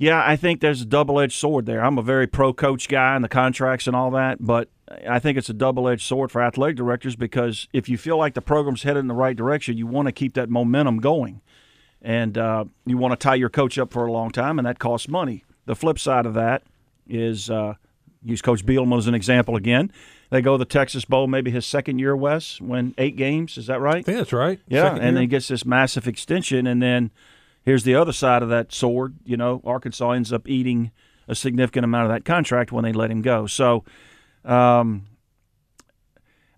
yeah, 0.00 0.22
I 0.26 0.34
think 0.34 0.62
there's 0.62 0.80
a 0.80 0.86
double-edged 0.86 1.34
sword 1.38 1.66
there. 1.66 1.84
I'm 1.84 1.98
a 1.98 2.02
very 2.02 2.26
pro-coach 2.26 2.88
guy 2.88 3.14
and 3.14 3.22
the 3.22 3.28
contracts 3.28 3.86
and 3.86 3.94
all 3.94 4.10
that, 4.12 4.38
but 4.40 4.70
I 5.06 5.18
think 5.18 5.36
it's 5.36 5.50
a 5.50 5.52
double-edged 5.52 6.00
sword 6.02 6.32
for 6.32 6.42
athletic 6.42 6.76
directors 6.76 7.16
because 7.16 7.68
if 7.74 7.86
you 7.86 7.98
feel 7.98 8.16
like 8.16 8.32
the 8.32 8.40
program's 8.40 8.82
headed 8.82 9.00
in 9.00 9.08
the 9.08 9.14
right 9.14 9.36
direction, 9.36 9.76
you 9.76 9.86
want 9.86 10.06
to 10.06 10.12
keep 10.12 10.32
that 10.34 10.48
momentum 10.48 11.00
going, 11.00 11.42
and 12.00 12.38
uh, 12.38 12.64
you 12.86 12.96
want 12.96 13.12
to 13.12 13.22
tie 13.22 13.34
your 13.34 13.50
coach 13.50 13.78
up 13.78 13.92
for 13.92 14.06
a 14.06 14.10
long 14.10 14.30
time, 14.30 14.58
and 14.58 14.64
that 14.66 14.78
costs 14.78 15.06
money. 15.06 15.44
The 15.66 15.76
flip 15.76 15.98
side 15.98 16.24
of 16.24 16.32
that 16.32 16.62
is 17.06 17.50
uh, 17.50 17.74
use 18.24 18.40
Coach 18.40 18.64
Bielema 18.64 18.96
as 18.96 19.06
an 19.06 19.14
example 19.14 19.54
again. 19.54 19.92
They 20.30 20.40
go 20.40 20.54
to 20.54 20.58
the 20.58 20.64
Texas 20.64 21.04
Bowl, 21.04 21.26
maybe 21.26 21.50
his 21.50 21.66
second 21.66 21.98
year, 21.98 22.16
Wes, 22.16 22.58
win 22.58 22.94
eight 22.96 23.16
games. 23.16 23.58
Is 23.58 23.66
that 23.66 23.80
right? 23.82 23.98
I 23.98 24.02
think 24.02 24.16
that's 24.16 24.32
right. 24.32 24.60
Yeah, 24.66 24.84
Second 24.84 24.96
and 24.96 25.04
year. 25.04 25.12
then 25.12 25.20
he 25.22 25.26
gets 25.26 25.48
this 25.48 25.66
massive 25.66 26.08
extension, 26.08 26.66
and 26.66 26.80
then 26.80 27.10
here's 27.62 27.84
the 27.84 27.94
other 27.94 28.12
side 28.12 28.42
of 28.42 28.48
that 28.48 28.72
sword. 28.72 29.16
You 29.24 29.36
know, 29.36 29.60
Arkansas 29.64 30.10
ends 30.10 30.32
up 30.32 30.48
eating 30.48 30.90
a 31.28 31.34
significant 31.34 31.84
amount 31.84 32.06
of 32.06 32.12
that 32.12 32.24
contract 32.24 32.72
when 32.72 32.84
they 32.84 32.92
let 32.92 33.10
him 33.10 33.22
go. 33.22 33.46
So, 33.46 33.84
um, 34.44 35.06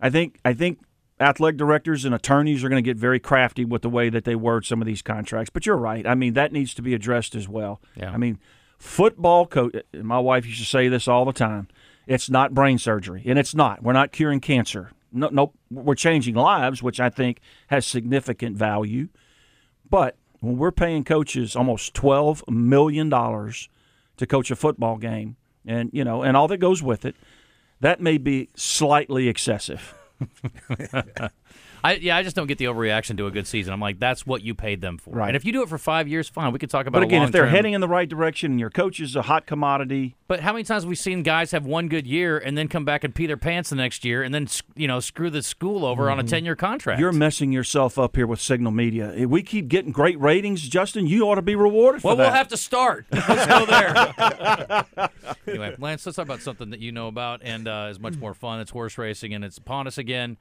I 0.01 0.11
think 0.11 0.38
I 0.45 0.53
think 0.53 0.81
athletic 1.21 1.57
directors 1.57 2.05
and 2.05 2.15
attorneys 2.15 2.65
are 2.65 2.69
going 2.69 2.83
to 2.83 2.88
get 2.88 2.97
very 2.97 3.21
crafty 3.21 3.65
with 3.65 3.83
the 3.83 3.88
way 3.88 4.09
that 4.09 4.25
they 4.25 4.35
word 4.35 4.65
some 4.65 4.81
of 4.81 4.87
these 4.87 5.03
contracts. 5.03 5.51
But 5.51 5.67
you're 5.67 5.77
right. 5.77 6.07
I 6.07 6.15
mean, 6.15 6.35
that 6.35 6.53
needs 6.53 6.75
to 6.75 6.83
be 6.83 6.95
addressed 6.95 7.35
as 7.35 7.49
well. 7.49 7.81
Yeah. 7.97 8.11
I 8.11 8.17
mean, 8.17 8.38
football 8.79 9.47
coach. 9.47 9.77
My 9.95 10.19
wife 10.19 10.45
used 10.47 10.59
to 10.59 10.67
say 10.67 10.88
this 10.88 11.07
all 11.07 11.25
the 11.25 11.33
time. 11.33 11.69
It's 12.07 12.29
not 12.29 12.53
brain 12.53 12.79
surgery, 12.79 13.23
and 13.27 13.38
it's 13.38 13.55
not. 13.55 13.83
We're 13.83 13.93
not 13.93 14.11
curing 14.11 14.41
cancer. 14.41 14.91
No, 15.12 15.29
nope. 15.31 15.55
We're 15.71 15.95
changing 15.95 16.35
lives, 16.35 16.83
which 16.83 16.99
I 16.99 17.11
think 17.11 17.41
has 17.69 17.87
significant 17.87 18.57
value. 18.57 19.09
But 19.88 20.17
when 20.43 20.59
we're 20.59 20.73
paying 20.73 21.05
coaches 21.05 21.55
almost 21.55 21.95
twelve 21.95 22.43
million 22.49 23.09
dollars 23.09 23.69
to 24.17 24.27
coach 24.27 24.51
a 24.51 24.57
football 24.57 24.97
game, 24.97 25.37
and 25.65 25.89
you 25.93 26.05
know, 26.05 26.23
and 26.23 26.37
all 26.37 26.49
that 26.49 26.59
goes 26.59 26.83
with 26.83 27.05
it, 27.05 27.15
that 27.81 28.01
may 28.01 28.19
be 28.19 28.49
slightly 28.57 29.29
excessive. 29.29 29.95
I 31.85 31.95
yeah, 31.95 32.16
I 32.16 32.23
just 32.23 32.37
don't 32.37 32.47
get 32.47 32.59
the 32.59 32.66
overreaction 32.66 33.16
to 33.16 33.27
a 33.27 33.31
good 33.31 33.47
season. 33.47 33.73
I'm 33.73 33.81
like, 33.81 33.99
that's 33.99 34.25
what 34.25 34.42
you 34.42 34.55
paid 34.55 34.81
them 34.81 34.99
for. 34.99 35.11
Right. 35.11 35.29
And 35.29 35.37
if 35.37 35.45
you 35.45 35.53
do 35.53 35.62
it 35.62 35.68
for 35.68 35.79
five 35.79 36.07
years, 36.07 36.29
fine. 36.29 36.53
We 36.53 36.59
could 36.59 36.71
talk 36.71 36.87
about. 36.87 37.01
But 37.01 37.05
a 37.05 37.07
again, 37.07 37.23
if 37.23 37.33
they're 37.33 37.49
heading 37.49 37.73
in 37.73 37.81
the 37.81 37.88
right 37.88 38.09
direction 38.09 38.53
and 38.53 38.61
your 38.61 38.71
coach 38.71 39.01
is 39.01 39.16
a 39.16 39.23
hot 39.23 39.47
commodity, 39.47 40.14
But 40.29 40.40
how 40.40 40.53
many 40.53 40.64
times 40.64 40.85
have 40.85 40.88
we 40.88 40.95
seen 40.95 41.23
guys 41.23 41.51
have 41.51 41.66
one 41.66 41.88
good 41.88 42.07
year 42.07 42.38
and 42.38 42.57
then 42.57 42.68
come 42.68 42.85
back 42.85 43.05
and 43.05 43.14
pee 43.14 43.27
their 43.27 43.37
pants 43.37 43.71
the 43.71 43.77
next 43.77 44.05
year 44.05 44.23
and 44.23 44.33
then 44.33 44.49
you 44.77 44.87
know 44.87 45.01
screw 45.01 45.31
the 45.31 45.42
school 45.42 45.85
over 45.85 46.11
on 46.11 46.21
a 46.21 46.25
ten 46.25 46.45
year 46.45 46.57
contract? 46.57 46.97
Mm-hmm. 46.97 47.03
you're 47.03 47.12
messing 47.12 47.53
yourself 47.53 47.99
up 47.99 48.16
here 48.16 48.27
with 48.27 48.40
Signal 48.40 48.73
Media. 48.73 49.12
If 49.12 49.29
we 49.29 49.42
keep 49.42 49.68
getting 49.68 49.92
great 49.92 50.21
ratings, 50.21 50.62
Justin, 50.68 51.07
you 51.07 51.25
ought 51.25 51.37
to 51.37 51.42
be 51.42 51.57
rewarded 51.57 52.05
well, 52.05 52.16
that. 52.16 52.25
we'll 52.25 52.33
have 52.33 52.49
to 52.49 52.57
start. 52.57 53.07
Let's 53.11 53.47
go 53.47 53.66
there. 53.66 55.09
anyway, 55.49 55.77
Lance, 55.79 56.07
let's 56.07 56.16
talk 56.16 56.25
about 56.25 56.42
something 56.42 56.71
that 56.71 56.81
you 56.81 56.92
know 56.92 57.09
about 57.09 57.40
and 57.42 57.66
uh, 57.66 57.88
is 57.90 57.99
much 57.99 58.16
more 58.16 58.35
fun. 58.35 58.61
It's 58.61 58.71
horse 58.71 58.97
racing, 58.99 59.35
and 59.35 59.45
it's 59.45 59.59
upon 59.59 59.87
us 59.87 59.99
again. 59.99 60.37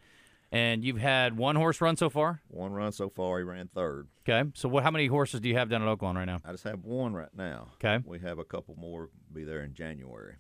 And 0.54 0.84
you've 0.84 0.98
had 0.98 1.38
one 1.38 1.56
horse 1.56 1.80
run 1.80 1.96
so 1.96 2.10
far. 2.10 2.42
One 2.50 2.74
run 2.74 2.92
so 2.92 3.10
far, 3.10 3.38
he 3.38 3.44
ran 3.46 3.70
third. 3.74 4.08
Okay, 4.28 4.50
so 4.54 4.68
what? 4.68 4.84
How 4.84 4.92
many 4.92 5.08
horses 5.08 5.40
do 5.40 5.48
you 5.48 5.56
have 5.56 5.70
down 5.70 5.82
at 5.82 5.88
Oaklawn 5.88 6.16
right 6.16 6.26
now? 6.26 6.40
I 6.44 6.52
just 6.52 6.66
have 6.66 6.84
one 6.84 7.14
right 7.14 7.34
now. 7.36 7.70
Okay. 7.84 8.04
We 8.06 8.20
have 8.20 8.38
a 8.38 8.44
couple 8.44 8.76
more 8.76 9.10
be 9.32 9.46
there 9.46 9.62
in 9.64 9.74
January. 9.74 10.36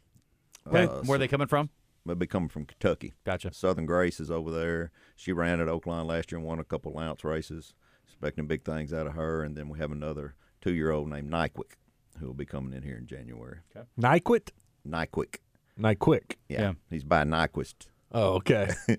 Okay, 0.67 0.83
Uh, 0.83 1.01
where 1.03 1.15
are 1.15 1.19
they 1.19 1.29
coming 1.29 1.47
from? 1.47 1.69
They'll 2.05 2.15
be 2.15 2.27
coming 2.27 2.49
from 2.49 2.65
Kentucky. 2.65 3.13
Gotcha. 3.25 3.53
Southern 3.53 3.85
Grace 3.85 4.19
is 4.19 4.29
over 4.29 4.51
there. 4.51 4.91
She 5.15 5.31
ran 5.31 5.61
at 5.61 5.67
Oaklawn 5.67 6.07
last 6.07 6.31
year 6.31 6.39
and 6.39 6.47
won 6.47 6.59
a 6.59 6.63
couple 6.63 6.97
of 6.97 7.03
ounce 7.03 7.23
races. 7.23 7.73
Expecting 8.05 8.47
big 8.47 8.63
things 8.65 8.91
out 8.91 9.07
of 9.07 9.13
her. 9.13 9.43
And 9.43 9.55
then 9.55 9.69
we 9.69 9.79
have 9.79 9.91
another 9.91 10.35
two 10.61 10.73
year 10.73 10.91
old 10.91 11.09
named 11.09 11.31
Nyquick 11.31 11.73
who 12.19 12.25
will 12.27 12.33
be 12.33 12.45
coming 12.45 12.73
in 12.73 12.83
here 12.83 12.97
in 12.97 13.05
January. 13.07 13.59
Okay. 13.75 13.87
Nyquist? 13.99 14.49
Nyquick. 14.87 15.37
Nyquick. 15.79 16.35
Yeah. 16.49 16.61
Yeah. 16.61 16.73
He's 16.89 17.03
by 17.03 17.23
Nyquist. 17.23 17.87
Oh, 18.11 18.33
okay. 18.33 18.71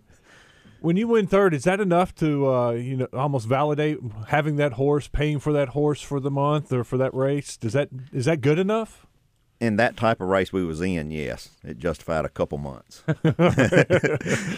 When 0.83 0.97
you 0.97 1.09
win 1.09 1.27
third, 1.27 1.55
is 1.55 1.65
that 1.65 1.81
enough 1.81 2.15
to 2.17 2.53
uh, 2.53 2.71
you 2.73 2.97
know 2.97 3.09
almost 3.13 3.47
validate 3.47 3.99
having 4.29 4.57
that 4.57 4.75
horse, 4.75 5.09
paying 5.09 5.39
for 5.39 5.53
that 5.53 5.71
horse 5.71 6.03
for 6.03 6.21
the 6.21 6.31
month 6.31 6.73
or 6.73 6.85
for 6.85 6.99
that 6.99 7.15
race? 7.15 7.57
Does 7.57 7.73
that 7.73 7.89
is 8.13 8.27
that 8.27 8.41
good 8.41 8.59
enough? 8.59 9.07
in 9.63 9.77
that 9.77 9.97
type 9.97 10.21
of 10.21 10.27
race 10.27 10.53
we 10.53 10.65
was 10.65 10.81
in, 10.81 11.13
yes, 11.13 11.51
it 11.63 11.79
justified 11.79 12.25
a 12.25 12.29
couple 12.29 12.59
months. 12.59 13.05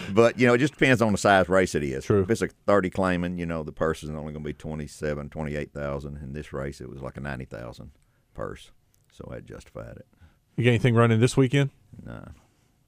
but 0.09 0.39
you 0.39 0.47
know, 0.47 0.55
it 0.55 0.57
just 0.57 0.73
depends 0.73 0.99
on 0.99 1.11
the 1.11 1.17
size 1.19 1.47
race 1.47 1.75
it 1.75 1.83
is. 1.83 2.05
True. 2.05 2.23
If 2.23 2.31
it's 2.31 2.41
a 2.41 2.47
thirty 2.65 2.89
claiming, 2.89 3.37
you 3.37 3.45
know, 3.45 3.61
the 3.61 3.71
purse 3.71 4.01
is 4.01 4.09
only 4.09 4.33
going 4.33 4.43
to 4.43 4.47
be 4.47 4.53
27, 4.53 5.29
28,000. 5.29 6.17
In 6.17 6.33
this 6.33 6.51
race, 6.51 6.81
it 6.81 6.89
was 6.89 7.03
like 7.03 7.17
a 7.17 7.19
ninety 7.19 7.45
thousand 7.45 7.91
purse, 8.33 8.71
so 9.11 9.31
I 9.31 9.41
justified 9.41 9.97
it. 9.97 10.07
You 10.55 10.63
got 10.63 10.71
anything 10.71 10.95
running 10.95 11.19
this 11.19 11.37
weekend? 11.37 11.69
No, 12.03 12.23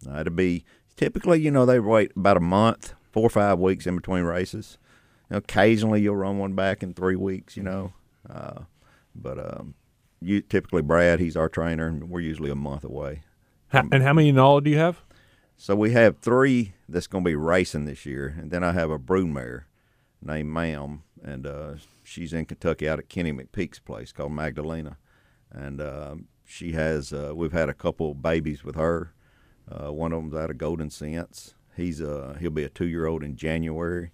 no, 0.04 0.20
it'll 0.20 0.34
be 0.34 0.66
typically, 0.96 1.40
you 1.40 1.52
know, 1.52 1.68
they 1.68 1.80
wait 1.80 2.14
about 2.16 2.38
a 2.38 2.42
month, 2.42 2.96
four 3.12 3.24
or 3.24 3.30
five 3.30 3.60
weeks 3.60 3.88
in 3.88 3.96
between 3.96 4.24
races. 4.24 4.78
You 5.30 5.36
know, 5.36 5.38
occasionally, 5.38 6.02
you'll 6.02 6.16
run 6.16 6.38
one 6.38 6.54
back 6.54 6.84
in 6.84 6.94
three 6.94 7.16
weeks. 7.16 7.58
You 7.58 7.64
know, 7.64 7.94
uh, 8.30 8.62
but 9.16 9.40
um, 9.40 9.74
you 10.22 10.42
typically 10.42 10.82
Brad, 10.82 11.20
he's 11.20 11.38
our 11.38 11.50
trainer, 11.50 11.88
and 11.88 12.10
we're 12.10 12.22
usually 12.22 12.52
a 12.52 12.56
month 12.56 12.84
away. 12.84 13.24
Ha- 13.72 13.88
and 13.92 14.04
how 14.04 14.14
many 14.14 14.30
in 14.30 14.40
all 14.40 14.62
do 14.62 14.70
you 14.70 14.78
have? 14.78 15.02
So 15.58 15.76
we 15.76 15.92
have 15.92 16.20
three 16.20 16.74
that's 16.88 17.08
going 17.08 17.24
to 17.24 17.30
be 17.30 17.36
racing 17.36 17.86
this 17.86 18.06
year, 18.06 18.36
and 18.40 18.52
then 18.52 18.64
I 18.64 18.74
have 18.74 18.92
a 18.92 19.00
broodmare 19.00 19.64
named 20.22 20.50
Ma'am, 20.50 21.04
and 21.24 21.48
uh, 21.48 21.74
she's 22.04 22.32
in 22.32 22.46
Kentucky 22.46 22.88
out 22.88 23.00
at 23.00 23.10
Kenny 23.10 23.34
McPeek's 23.34 23.80
place 23.80 24.12
called 24.12 24.34
Magdalena, 24.34 24.98
and 25.52 25.82
uh, 25.82 26.16
she 26.46 26.74
has. 26.74 27.12
Uh, 27.12 27.32
we've 27.36 27.54
had 27.54 27.70
a 27.70 27.74
couple 27.74 28.14
babies 28.14 28.64
with 28.64 28.76
her. 28.76 29.14
Uh, 29.70 29.92
one 29.92 30.14
of 30.14 30.22
them's 30.22 30.36
out 30.36 30.50
of 30.50 30.58
Goldencents. 30.58 31.54
He's 31.78 32.02
uh 32.02 32.36
he'll 32.40 32.50
be 32.50 32.64
a 32.64 32.70
two 32.70 32.88
year 32.88 33.06
old 33.06 33.24
in 33.24 33.36
January, 33.38 34.12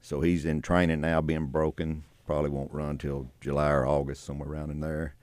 so 0.00 0.20
he's 0.20 0.44
in 0.44 0.62
training 0.62 1.00
now, 1.00 1.20
being 1.20 1.46
broken. 1.46 2.04
Probably 2.26 2.50
won't 2.50 2.72
run 2.72 2.98
till 2.98 3.30
July 3.40 3.70
or 3.70 3.86
August, 3.86 4.24
somewhere 4.24 4.48
around 4.48 4.70
in 4.70 4.80
there. 4.80 5.14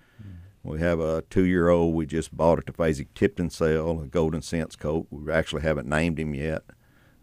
We 0.63 0.79
have 0.79 0.99
a 0.99 1.23
two-year-old 1.31 1.95
we 1.95 2.05
just 2.05 2.37
bought 2.37 2.59
at 2.59 2.67
the 2.67 2.71
Fasig 2.73 3.07
Tipton 3.15 3.49
sale, 3.49 3.99
a 4.03 4.05
Goldencents 4.05 4.77
coat. 4.77 5.07
We 5.09 5.31
actually 5.33 5.63
haven't 5.63 5.87
named 5.87 6.19
him 6.19 6.35
yet. 6.35 6.61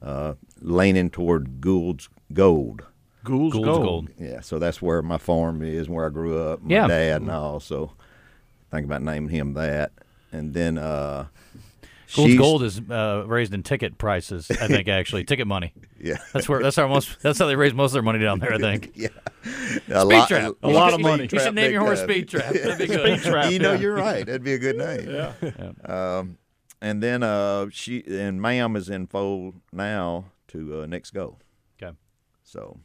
Uh, 0.02 0.34
leaning 0.60 1.08
toward 1.08 1.60
Gould's 1.60 2.08
Gold. 2.32 2.82
Gould's, 3.22 3.52
Gould's 3.52 3.64
gold. 3.68 3.82
Gold. 3.84 4.08
Yeah, 4.18 4.40
so 4.40 4.58
that's 4.58 4.82
where 4.82 5.02
my 5.02 5.18
farm 5.18 5.62
is, 5.62 5.88
where 5.88 6.06
I 6.06 6.08
grew 6.08 6.36
up, 6.36 6.62
my 6.62 6.74
Yeah. 6.74 6.88
dad 6.88 7.20
and 7.22 7.30
all. 7.30 7.60
So 7.60 7.92
think 8.72 8.84
about 8.84 9.02
naming 9.02 9.30
him 9.30 9.54
that. 9.54 9.92
And 10.32 10.52
then 10.52 10.76
uh, 10.76 11.26
Gould's 12.14 12.30
she's- 12.32 12.38
Gold 12.38 12.62
is 12.62 12.80
uh, 12.90 13.24
raised 13.26 13.52
in 13.52 13.62
ticket 13.62 13.98
prices. 13.98 14.50
I 14.50 14.66
think 14.66 14.88
actually 14.88 15.24
ticket 15.24 15.46
money. 15.46 15.72
Yeah, 16.00 16.16
That's 16.32 16.48
where 16.48 16.62
that's 16.62 16.76
how 16.76 16.88
most 16.88 17.20
that's 17.22 17.38
how 17.38 17.46
they 17.46 17.56
raise 17.56 17.74
most 17.74 17.90
of 17.90 17.94
their 17.94 18.02
money 18.02 18.18
down 18.18 18.38
there. 18.38 18.52
I 18.54 18.58
think. 18.58 18.92
yeah, 18.94 19.08
a 19.88 20.00
Speed 20.02 20.26
trap. 20.28 20.52
A 20.62 20.68
lot 20.68 20.92
of 20.94 21.00
You 21.00 21.04
should- 21.04 21.10
money. 21.10 21.28
You 21.32 21.38
should 21.40 21.54
name 21.54 21.72
your 21.72 21.82
horse 21.82 22.00
Speed 22.02 22.28
Trap. 22.28 22.52
That'd 22.54 22.78
be 22.78 22.86
good. 22.94 23.18
Speed 23.20 23.30
trap, 23.30 23.50
you 23.52 23.58
know, 23.58 23.72
you're 23.74 23.94
right. 23.94 24.24
That'd 24.24 24.42
be 24.44 24.54
a 24.54 24.58
good 24.58 24.76
name. 24.76 25.10
Yeah. 25.10 25.72
Um, 26.18 26.38
and 26.80 27.02
then 27.02 27.22
uh, 27.22 27.66
she 27.70 28.02
and 28.08 28.40
Ma'am 28.40 28.76
is 28.76 28.88
in 28.88 29.06
foal 29.06 29.54
now 29.72 30.26
to 30.48 30.82
uh, 30.82 30.86
next 30.86 31.10
go. 31.10 31.38
Okay. 31.82 31.94
So 32.44 32.78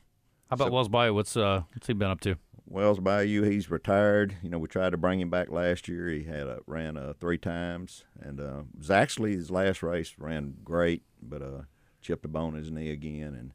How 0.50 0.56
about 0.56 0.68
So- 0.68 0.74
Wells 0.74 0.90
Bayou? 0.90 1.14
What's 1.14 1.38
uh 1.38 1.62
what's 1.74 1.88
he 1.88 1.94
been 1.94 2.10
up 2.10 2.20
to? 2.22 2.36
Wells 2.74 3.00
Bayou, 3.00 3.44
he's 3.44 3.70
retired. 3.70 4.36
You 4.42 4.50
know, 4.50 4.58
we 4.58 4.68
tried 4.68 4.90
to 4.90 4.98
bring 4.98 5.22
him 5.22 5.30
back 5.30 5.52
last 5.52 5.88
year. 5.88 6.08
He 6.10 6.24
had 6.24 6.48
a, 6.48 6.60
ran 6.66 6.98
uh, 6.98 7.14
three 7.20 7.38
times, 7.38 8.04
and 8.20 8.40
uh, 8.40 8.62
it 8.62 8.80
was 8.80 8.90
actually 8.90 9.34
his 9.34 9.52
last 9.52 9.84
race 9.84 10.16
ran 10.18 10.56
great, 10.64 11.04
but 11.22 11.44
uh, 11.44 11.62
chipped 12.02 12.26
a 12.26 12.28
bone 12.28 12.56
in 12.56 12.60
his 12.64 12.72
knee 12.72 12.90
again 12.90 13.36
and 13.36 13.54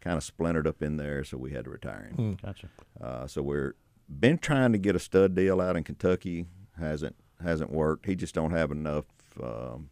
kind 0.00 0.16
of 0.16 0.24
splintered 0.24 0.66
up 0.66 0.82
in 0.82 0.96
there, 0.96 1.22
so 1.22 1.38
we 1.38 1.52
had 1.52 1.64
to 1.64 1.70
retire 1.70 2.10
him. 2.16 2.38
Gotcha. 2.42 2.68
Uh, 3.00 3.26
so 3.28 3.40
we're 3.40 3.76
been 4.08 4.36
trying 4.38 4.72
to 4.72 4.78
get 4.78 4.96
a 4.96 5.00
stud 5.00 5.34
deal 5.34 5.60
out 5.60 5.76
in 5.76 5.84
Kentucky. 5.84 6.46
hasn't 6.78 7.14
hasn't 7.42 7.70
worked. 7.70 8.06
He 8.06 8.16
just 8.16 8.34
don't 8.34 8.52
have 8.52 8.70
enough. 8.72 9.04
Um, 9.40 9.90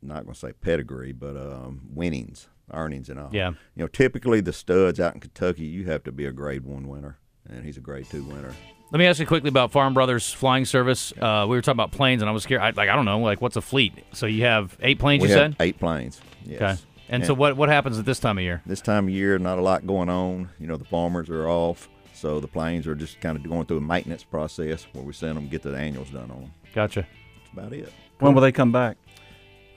not 0.00 0.22
going 0.22 0.34
to 0.34 0.38
say 0.38 0.52
pedigree, 0.52 1.12
but 1.12 1.36
um, 1.36 1.82
winnings, 1.90 2.48
earnings, 2.72 3.08
and 3.08 3.18
all. 3.18 3.30
Yeah. 3.32 3.50
You 3.74 3.82
know, 3.82 3.88
typically 3.88 4.40
the 4.40 4.52
studs 4.52 5.00
out 5.00 5.14
in 5.14 5.20
Kentucky, 5.20 5.64
you 5.64 5.84
have 5.86 6.04
to 6.04 6.12
be 6.12 6.24
a 6.24 6.32
Grade 6.32 6.64
One 6.64 6.86
winner, 6.88 7.18
and 7.48 7.64
he's 7.64 7.76
a 7.76 7.80
Grade 7.80 8.06
Two 8.10 8.22
winner. 8.24 8.54
Let 8.90 8.98
me 8.98 9.06
ask 9.06 9.20
you 9.20 9.26
quickly 9.26 9.48
about 9.48 9.70
Farm 9.70 9.92
Brothers 9.92 10.32
Flying 10.32 10.64
Service. 10.64 11.12
Uh, 11.12 11.44
we 11.48 11.56
were 11.56 11.60
talking 11.60 11.76
about 11.76 11.92
planes, 11.92 12.22
and 12.22 12.28
I 12.28 12.32
was 12.32 12.44
scared. 12.44 12.62
I, 12.62 12.70
like 12.70 12.88
I 12.88 12.96
don't 12.96 13.04
know, 13.04 13.18
like 13.18 13.42
what's 13.42 13.56
a 13.56 13.60
fleet? 13.60 13.92
So 14.12 14.26
you 14.26 14.44
have 14.44 14.76
eight 14.80 14.98
planes. 14.98 15.22
we 15.22 15.28
you 15.28 15.34
have 15.34 15.52
said. 15.52 15.56
eight 15.60 15.78
planes. 15.78 16.20
Yes. 16.44 16.60
Okay. 16.60 16.82
And, 17.10 17.24
so 17.24 17.34
what 17.34 17.56
what 17.56 17.68
happens 17.68 17.98
at 17.98 18.04
this 18.04 18.18
time 18.18 18.38
of 18.38 18.44
year? 18.44 18.62
This 18.66 18.80
time 18.80 19.08
of 19.08 19.14
year, 19.14 19.38
not 19.38 19.58
a 19.58 19.62
lot 19.62 19.86
going 19.86 20.08
on. 20.08 20.50
You 20.58 20.66
know, 20.66 20.76
the 20.76 20.84
farmers 20.84 21.28
are 21.30 21.48
off, 21.48 21.88
so 22.14 22.40
the 22.40 22.48
planes 22.48 22.86
are 22.86 22.94
just 22.94 23.20
kind 23.20 23.36
of 23.36 23.42
going 23.48 23.66
through 23.66 23.78
a 23.78 23.82
maintenance 23.82 24.24
process 24.24 24.86
where 24.92 25.04
we 25.04 25.12
send 25.12 25.36
them 25.36 25.48
get 25.48 25.62
the 25.62 25.74
annuals 25.76 26.10
done 26.10 26.30
on 26.30 26.40
them. 26.40 26.52
Gotcha. 26.74 27.06
That's 27.44 27.52
about 27.52 27.72
it. 27.72 27.92
When 28.18 28.34
will 28.34 28.42
they 28.42 28.52
come 28.52 28.72
back? 28.72 28.96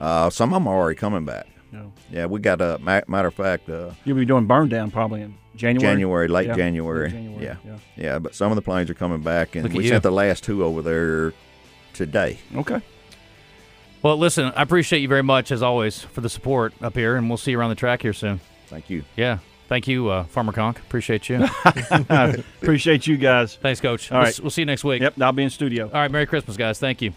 Uh, 0.00 0.28
some 0.30 0.50
of 0.50 0.56
them 0.56 0.68
are 0.68 0.76
already 0.76 0.98
coming 0.98 1.24
back. 1.24 1.46
No. 1.70 1.92
Yeah, 2.10 2.26
we 2.26 2.40
got 2.40 2.60
a 2.60 2.78
matter 2.80 3.28
of 3.28 3.34
fact, 3.34 3.68
uh, 3.70 3.92
You'll 4.04 4.16
be 4.16 4.26
doing 4.26 4.46
burn 4.46 4.68
down 4.68 4.90
probably 4.90 5.22
in 5.22 5.34
January. 5.56 5.92
January, 5.94 6.28
late 6.28 6.46
Yeah, 6.48 6.54
January. 6.56 7.08
late 7.08 7.12
January, 7.12 7.44
Yeah. 7.44 7.56
yeah. 7.64 7.76
yeah, 7.96 8.18
But 8.18 8.34
some 8.34 8.50
of 8.52 8.56
the 8.56 8.62
planes 8.62 8.88
are 8.90 8.94
coming 8.94 9.20
back, 9.20 9.54
and 9.54 9.64
Look 9.64 9.72
we 9.74 9.84
you. 9.84 9.90
sent 9.90 10.02
the 10.02 10.10
last 10.12 10.44
two 10.44 10.64
over 10.64 10.82
there 10.82 11.32
today. 11.92 12.38
Okay. 12.56 12.80
Well, 14.02 14.16
listen, 14.16 14.52
I 14.56 14.62
appreciate 14.62 15.00
you 15.00 15.08
very 15.08 15.22
much 15.22 15.52
as 15.52 15.62
always 15.62 16.00
for 16.02 16.20
the 16.22 16.28
support 16.28 16.72
up 16.82 16.94
here, 16.96 17.16
and 17.16 17.28
we'll 17.28 17.36
see 17.38 17.52
you 17.52 17.58
around 17.60 17.70
the 17.70 17.76
track 17.76 18.02
here 18.02 18.12
soon. 18.12 18.40
Thank 18.68 18.88
you. 18.90 19.04
Yeah. 19.16 19.38
Thank 19.68 19.88
you, 19.88 20.08
uh, 20.10 20.24
Farmer 20.24 20.52
Conque. 20.52 20.78
Appreciate 20.78 21.28
you. 21.28 21.46
Appreciate 22.62 23.06
you 23.06 23.16
guys. 23.16 23.56
Thanks, 23.56 23.80
Coach. 23.80 24.10
All 24.12 24.18
We'll 24.18 24.24
right. 24.24 24.28
s- 24.28 24.40
we'll 24.40 24.50
see 24.50 24.62
you 24.62 24.66
next 24.66 24.84
week. 24.84 25.02
Yep, 25.02 25.20
I'll 25.20 25.32
be 25.32 25.42
in 25.44 25.50
studio. 25.50 25.86
All 25.86 25.92
right. 26.00 26.10
Merry 26.10 26.26
Christmas, 26.26 26.56
guys. 26.56 26.78
Thank 26.78 27.00
you. 27.02 27.10